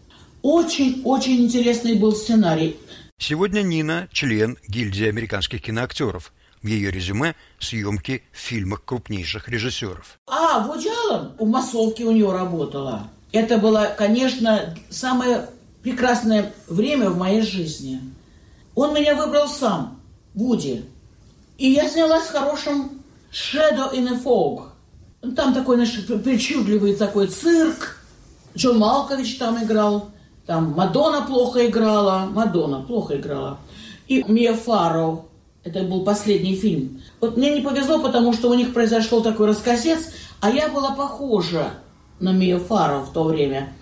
Очень-очень 0.48 1.44
интересный 1.44 1.94
был 1.94 2.12
сценарий. 2.12 2.76
Сегодня 3.18 3.62
Нина– 3.62 4.06
член 4.12 4.56
гильдии 4.68 5.08
американских 5.08 5.60
киноактеров. 5.60 6.32
В 6.62 6.68
ее 6.68 6.92
резюме– 6.92 7.34
съемки 7.58 8.22
в 8.30 8.38
фильмах 8.38 8.84
крупнейших 8.84 9.48
режиссеров. 9.48 10.20
А, 10.28 10.60
Вуди 10.60 10.86
Аллен 10.86 11.32
в 11.36 11.48
массовке 11.48 12.04
у 12.04 12.12
нее 12.12 12.30
работала. 12.30 13.08
Это 13.32 13.58
было, 13.58 13.92
конечно, 13.98 14.76
самое 14.88 15.50
прекрасное 15.82 16.54
время 16.68 17.10
в 17.10 17.18
моей 17.18 17.42
жизни. 17.42 18.00
Он 18.76 18.94
меня 18.94 19.16
выбрал 19.16 19.48
сам, 19.48 20.00
Вуди. 20.34 20.84
И 21.58 21.70
я 21.72 21.88
снялась 21.88 22.26
с 22.26 22.30
хорошим 22.30 23.02
Shadow 23.32 23.92
in 23.92 24.06
a 24.12 24.22
Fog. 24.22 24.68
Там 25.34 25.52
такой, 25.52 25.74
знаешь, 25.74 26.06
причудливый 26.22 26.94
такой 26.94 27.26
цирк. 27.26 27.98
Джон 28.54 28.78
Малкович 28.78 29.38
там 29.38 29.60
играл. 29.60 30.12
Там 30.46 30.74
Мадонна 30.76 31.22
плохо 31.22 31.66
играла, 31.66 32.28
Мадонна 32.32 32.82
плохо 32.82 33.16
играла. 33.16 33.58
И 34.06 34.24
Мия 34.28 34.54
Фаро, 34.54 35.24
это 35.64 35.82
был 35.82 36.04
последний 36.04 36.54
фильм. 36.54 37.02
Вот 37.20 37.36
мне 37.36 37.54
не 37.56 37.60
повезло, 37.60 37.98
потому 37.98 38.32
что 38.32 38.48
у 38.50 38.54
них 38.54 38.72
произошел 38.72 39.22
такой 39.22 39.48
раскосец, 39.48 40.12
а 40.40 40.50
я 40.50 40.68
была 40.68 40.92
похожа 40.92 41.70
на 42.20 42.32
Мию 42.32 42.60
Фаро 42.60 43.00
в 43.00 43.12
то 43.12 43.24
время. 43.24 43.72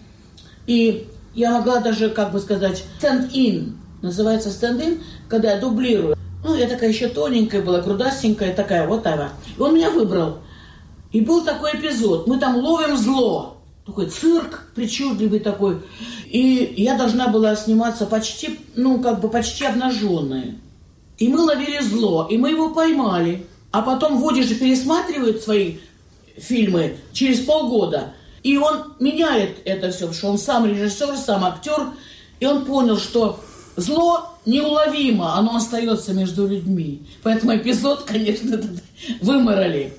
И 0.67 1.07
я 1.35 1.51
могла 1.51 1.81
даже, 1.81 2.09
как 2.09 2.33
бы 2.33 2.39
сказать, 2.39 2.85
stand-in, 3.01 3.73
называется 4.01 4.49
stand-in, 4.49 5.03
когда 5.29 5.53
я 5.53 5.61
дублирую. 5.61 6.17
Ну, 6.43 6.55
я 6.55 6.67
такая 6.67 6.91
еще 6.91 7.09
тоненькая 7.09 7.63
была, 7.63 7.81
грудастенькая 7.81 8.55
такая, 8.55 8.87
вот 8.87 9.07
она. 9.07 9.31
И 9.57 9.61
он 9.61 9.75
меня 9.75 9.91
выбрал. 9.91 10.39
И 11.13 11.21
был 11.21 11.45
такой 11.45 11.73
эпизод. 11.73 12.27
Мы 12.27 12.39
там 12.39 12.57
ловим 12.57 12.97
зло. 12.97 13.54
Такой 13.87 14.07
цирк 14.07 14.63
причудливый 14.75 15.41
такой. 15.41 15.83
И 16.27 16.75
я 16.77 16.97
должна 16.97 17.29
была 17.29 17.55
сниматься 17.55 18.07
почти, 18.07 18.59
ну, 18.77 19.01
как 19.01 19.21
бы 19.21 19.29
почти 19.29 19.67
обнаженная. 19.67 20.57
И 21.19 21.29
мы 21.29 21.41
ловили 21.41 21.81
зло, 21.81 22.27
и 22.31 22.39
мы 22.39 22.51
его 22.51 22.71
поймали. 22.71 23.47
А 23.71 23.83
потом 23.83 24.19
Води 24.19 24.43
же 24.43 24.55
пересматривает 24.55 25.43
свои 25.43 25.79
фильмы 26.37 26.97
через 27.13 27.41
полгода. 27.41 28.15
И 28.43 28.57
он 28.57 28.95
меняет 29.01 29.59
это 29.65 29.91
все, 29.91 30.01
потому 30.01 30.15
что 30.15 30.29
он 30.29 30.39
сам 30.39 30.67
режиссер, 30.67 31.17
сам 31.17 31.45
актер. 31.45 31.89
И 32.41 32.47
он 32.47 32.65
понял, 32.65 32.99
что 32.99 33.41
зло 33.77 34.35
неуловимо, 34.47 35.37
оно 35.37 35.57
остается 35.57 36.13
между 36.13 36.47
людьми. 36.47 37.03
Поэтому 37.23 37.57
эпизод, 37.57 38.03
конечно, 38.07 38.61
выморали. 39.21 39.97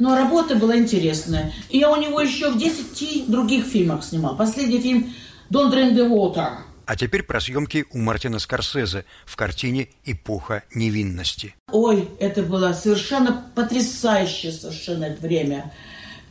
Но 0.00 0.16
работа 0.16 0.56
была 0.56 0.78
интересная. 0.78 1.52
И 1.68 1.78
я 1.78 1.92
у 1.92 1.96
него 2.00 2.20
еще 2.22 2.50
в 2.50 2.58
10 2.58 3.30
других 3.30 3.66
фильмах 3.66 4.02
снимал. 4.02 4.34
Последний 4.34 4.80
фильм 4.80 5.12
«Don't 5.50 5.70
Drink 5.70 5.94
the 5.94 6.08
Water». 6.08 6.52
А 6.86 6.96
теперь 6.96 7.22
про 7.22 7.38
съемки 7.38 7.84
у 7.92 7.98
Мартина 7.98 8.38
Скорсезе 8.38 9.04
в 9.26 9.36
картине 9.36 9.90
«Эпоха 10.06 10.64
невинности». 10.74 11.54
Ой, 11.70 12.08
это 12.18 12.42
было 12.42 12.72
совершенно 12.72 13.44
потрясающее 13.54 14.52
совершенно 14.52 15.14
время. 15.20 15.70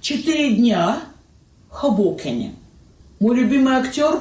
Четыре 0.02 0.56
дня 0.56 1.04
в 1.70 1.76
Хобокене. 1.76 2.56
Мой 3.20 3.38
любимый 3.38 3.76
актер 3.76 4.20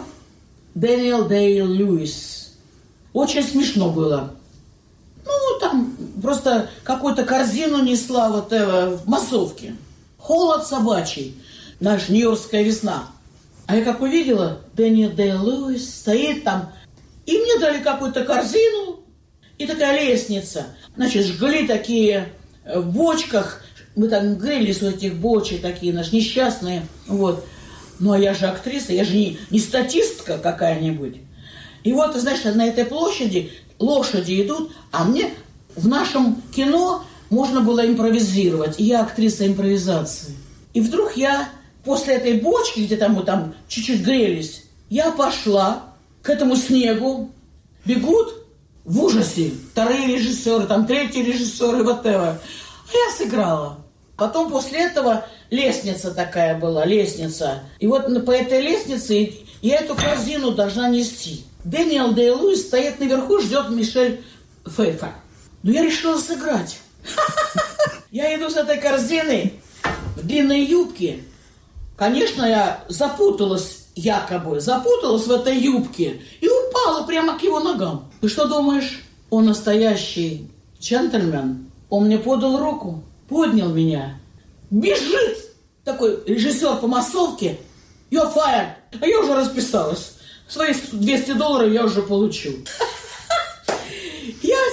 Дэниел 0.75 1.27
Дейл 1.27 1.67
Льюис. 1.67 2.55
Очень 3.15 3.43
смешно 3.43 3.91
было. 3.91 4.35
Просто 6.29 6.69
какую-то 6.85 7.25
корзину 7.25 7.83
несла 7.83 8.29
вот 8.29 8.53
э, 8.53 8.97
в 8.97 9.09
массовке. 9.09 9.75
Холод 10.19 10.67
собачий. 10.67 11.35
Наша 11.81 12.13
Нью-Йоркская 12.13 12.63
весна. 12.65 13.07
А 13.65 13.77
я 13.77 13.83
как 13.83 14.03
увидела, 14.03 14.59
Дэниел 14.75 15.13
Дэй 15.13 15.31
Льюис 15.31 15.89
стоит 15.89 16.45
там, 16.45 16.71
и 17.25 17.33
мне 17.33 17.59
дали 17.59 17.83
какую-то 17.83 18.27
корзину 18.27 19.01
и 19.57 19.67
такая 19.67 19.99
лестница. 19.99 20.67
Значит, 20.97 21.25
жгли 21.25 21.67
такие 21.67 22.29
э, 22.67 22.79
в 22.79 22.93
бочках, 22.93 23.63
мы 23.97 24.09
там 24.09 24.37
грелись 24.37 24.83
у 24.83 24.91
этих 24.91 25.15
бочек 25.15 25.63
такие, 25.63 25.95
наши 25.95 26.15
несчастные, 26.15 26.87
вот. 27.07 27.47
Ну, 28.01 28.13
а 28.13 28.19
я 28.19 28.35
же 28.35 28.49
актриса, 28.49 28.93
я 28.93 29.05
же 29.05 29.17
не, 29.17 29.39
не 29.49 29.61
статистка 29.61 30.37
какая-нибудь. 30.37 31.17
И 31.85 31.93
вот, 31.95 32.15
знаешь, 32.17 32.45
на 32.45 32.67
этой 32.67 32.85
площади 32.85 33.51
лошади 33.79 34.43
идут, 34.43 34.73
а 34.93 35.05
мне 35.05 35.31
в 35.79 35.87
нашем 35.87 36.43
кино 36.55 37.05
можно 37.31 37.61
было 37.61 37.87
импровизировать. 37.87 38.79
И 38.81 38.85
я 38.85 39.03
актриса 39.03 39.47
импровизации. 39.47 40.35
И 40.75 40.81
вдруг 40.81 41.17
я 41.17 41.49
после 41.85 42.15
этой 42.15 42.41
бочки, 42.41 42.81
где 42.81 42.97
там 42.97 43.15
мы 43.15 43.23
там 43.23 43.55
чуть-чуть 43.69 44.03
грелись, 44.03 44.65
я 44.91 45.11
пошла 45.13 45.85
к 46.23 46.31
этому 46.31 46.57
снегу, 46.57 47.31
бегут 47.85 48.47
в 48.85 49.03
ужасе. 49.03 49.53
Вторые 49.73 50.17
режиссеры, 50.17 50.67
там 50.67 50.87
третий 50.87 51.23
режиссер 51.23 51.81
и 51.81 51.83
вот 51.83 52.05
это. 52.05 52.31
А 52.31 52.93
я 52.93 53.17
сыграла. 53.17 53.79
Потом 54.17 54.51
после 54.51 54.81
этого 54.81 55.27
лестница 55.51 56.11
такая 56.13 56.59
была, 56.59 56.85
лестница. 56.85 57.63
И 57.79 57.87
вот 57.87 58.25
по 58.27 58.33
этой 58.33 58.61
лестнице 58.61 59.33
я 59.63 59.77
эту 59.77 59.95
корзину 59.95 60.51
должна 60.51 60.89
нести. 60.89 61.45
Дэниел 61.63 62.13
Дэй 62.13 62.31
Луис 62.31 62.63
стоит 62.63 62.99
наверху, 62.99 63.41
ждет 63.41 63.71
Мишель 63.71 64.23
Фейфа. 64.67 65.13
Но 65.63 65.73
я 65.73 65.83
решила 65.83 66.19
сыграть. 66.19 66.79
Я 68.11 68.35
иду 68.37 68.49
с 68.49 68.57
этой 68.57 68.79
корзиной 68.79 69.55
в 70.17 70.27
длинной 70.27 70.65
юбке. 70.65 71.21
Конечно, 71.97 72.45
я 72.45 72.85
запуталась 72.89 73.87
якобы, 73.95 74.61
запуталась 74.61 75.27
в 75.27 75.33
этой 75.33 75.59
юбке 75.59 76.23
и 76.41 76.49
упала 76.49 77.05
прямо 77.05 77.39
к 77.39 77.43
его 77.43 77.61
ногам. 77.61 78.11
Ты 78.21 78.29
что 78.29 78.47
думаешь? 78.47 79.03
Он 79.31 79.47
настоящий 79.47 80.49
джентльмен. 80.81 81.71
Он 81.91 82.07
мне 82.07 82.19
подал 82.19 82.59
руку, 82.59 83.03
поднял 83.29 83.69
меня. 83.69 84.19
Бежит 84.71 85.39
такой 85.85 86.23
режиссер 86.27 86.77
по 86.77 86.87
массовке. 86.87 87.59
You're 88.11 88.33
fired. 88.35 88.75
А 89.01 89.07
я 89.07 89.21
уже 89.21 89.35
расписалась. 89.35 90.15
Свои 90.47 90.73
200 90.93 91.33
долларов 91.33 91.71
я 91.73 91.85
уже 91.85 92.03
получу. 92.03 92.51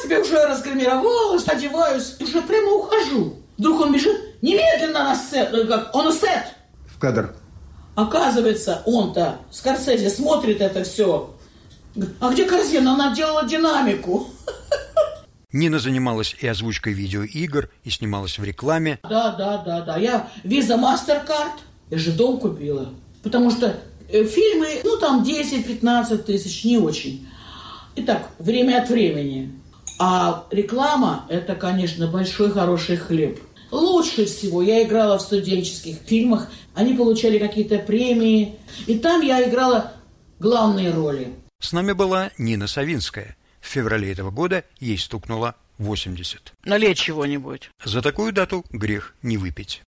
Я 0.05 0.09
себе 0.09 0.19
уже 0.19 0.45
разгримировалась, 0.45 1.47
одеваюсь, 1.47 2.15
уже 2.19 2.41
прямо 2.43 2.73
ухожу. 2.73 3.37
Вдруг 3.57 3.81
он 3.81 3.93
бежит 3.93 4.41
немедленно 4.43 5.03
на 5.03 5.15
сет, 5.15 5.51
э, 5.51 5.65
как, 5.65 5.95
он 5.95 6.13
сет. 6.13 6.53
В 6.87 6.99
кадр. 6.99 7.35
Оказывается, 7.95 8.83
он-то, 8.85 9.37
Скорсезе, 9.49 10.11
смотрит 10.11 10.61
это 10.61 10.83
все. 10.83 11.33
А 12.19 12.29
где 12.31 12.45
корзина? 12.45 12.93
Она 12.93 13.15
делала 13.15 13.47
динамику. 13.47 14.27
Нина 15.51 15.79
занималась 15.79 16.35
и 16.39 16.45
озвучкой 16.45 16.93
видеоигр, 16.93 17.69
и 17.83 17.89
снималась 17.89 18.37
в 18.37 18.43
рекламе. 18.43 18.99
Да, 19.03 19.31
да, 19.31 19.57
да, 19.57 19.81
да. 19.81 19.97
Я 19.97 20.29
виза 20.43 20.75
MasterCard. 20.75 21.53
Я 21.89 21.97
же 21.97 22.11
дом 22.11 22.39
купила. 22.39 22.89
Потому 23.23 23.49
что 23.49 23.75
э, 24.09 24.23
фильмы, 24.23 24.81
ну 24.83 24.97
там 24.97 25.23
10-15 25.23 26.17
тысяч, 26.19 26.63
не 26.63 26.77
очень. 26.77 27.27
Итак, 27.95 28.29
время 28.37 28.83
от 28.83 28.89
времени. 28.89 29.51
А 29.97 30.45
реклама– 30.51 31.25
это, 31.29 31.55
конечно, 31.55 32.07
большой 32.07 32.51
хороший 32.51 32.97
хлеб. 32.97 33.39
Лучше 33.71 34.25
всего 34.25 34.61
я 34.61 34.83
играла 34.83 35.17
в 35.17 35.21
студенческих 35.21 35.97
фильмах. 36.05 36.49
Они 36.73 36.93
получали 36.93 37.37
какие-то 37.37 37.79
премии. 37.79 38.55
И 38.87 38.97
там 38.99 39.21
я 39.21 39.47
играла 39.47 39.93
главные 40.39 40.91
роли. 40.91 41.33
С 41.61 41.71
нами 41.71 41.93
была 41.93 42.31
Нина 42.37 42.67
Савинская. 42.67 43.37
В 43.61 43.67
феврале 43.67 44.11
этого 44.11 44.31
года 44.31 44.63
ей 44.79 44.97
стукнуло 44.97 45.55
80. 45.77 46.53
Налей 46.65 46.93
чего-нибудь. 46.93 47.71
За 47.83 48.01
такую 48.01 48.33
дату 48.33 48.63
грех 48.69 49.15
не 49.21 49.37
выпить. 49.37 49.81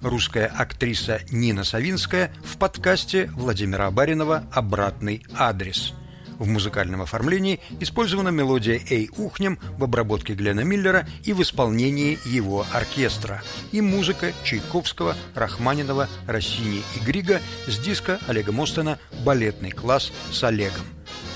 Русская 0.00 0.46
актриса 0.46 1.20
Нина 1.30 1.64
Савинская 1.64 2.30
в 2.44 2.58
подкасте 2.58 3.30
Владимира 3.34 3.90
Баринова 3.90 4.44
«Обратный 4.52 5.24
адрес». 5.34 5.94
В 6.38 6.46
музыкальном 6.46 7.02
оформлении 7.02 7.60
использована 7.80 8.28
мелодия 8.28 8.80
«Эй, 8.90 9.10
ухнем» 9.16 9.58
в 9.78 9.84
обработке 9.84 10.34
Глена 10.34 10.60
Миллера 10.60 11.06
и 11.24 11.32
в 11.32 11.42
исполнении 11.42 12.18
его 12.24 12.66
оркестра. 12.72 13.42
И 13.72 13.80
музыка 13.80 14.32
Чайковского, 14.42 15.16
Рахманинова, 15.34 16.08
Россини 16.26 16.82
и 16.96 17.04
Грига 17.04 17.40
с 17.66 17.78
диска 17.78 18.18
Олега 18.26 18.52
Мостена 18.52 18.98
«Балетный 19.24 19.70
класс 19.70 20.12
с 20.32 20.42
Олегом». 20.44 20.84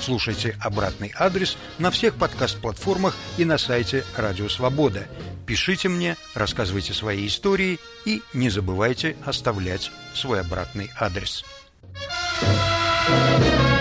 Слушайте 0.01 0.57
«Обратный 0.61 1.13
адрес» 1.17 1.57
на 1.79 1.91
всех 1.91 2.15
подкаст-платформах 2.15 3.17
и 3.37 3.45
на 3.45 3.59
сайте 3.59 4.05
«Радио 4.17 4.49
Свобода». 4.49 5.07
Пишите 5.47 5.89
мне, 5.89 6.17
рассказывайте 6.35 6.93
свои 6.93 7.27
истории 7.27 7.79
и 8.05 8.23
не 8.35 8.51
забывайте 8.51 9.17
оставлять 9.25 9.91
свой 10.15 10.41
обратный 10.41 10.91
адрес. 10.99 11.45
Thank 13.09 13.73
you. 13.73 13.78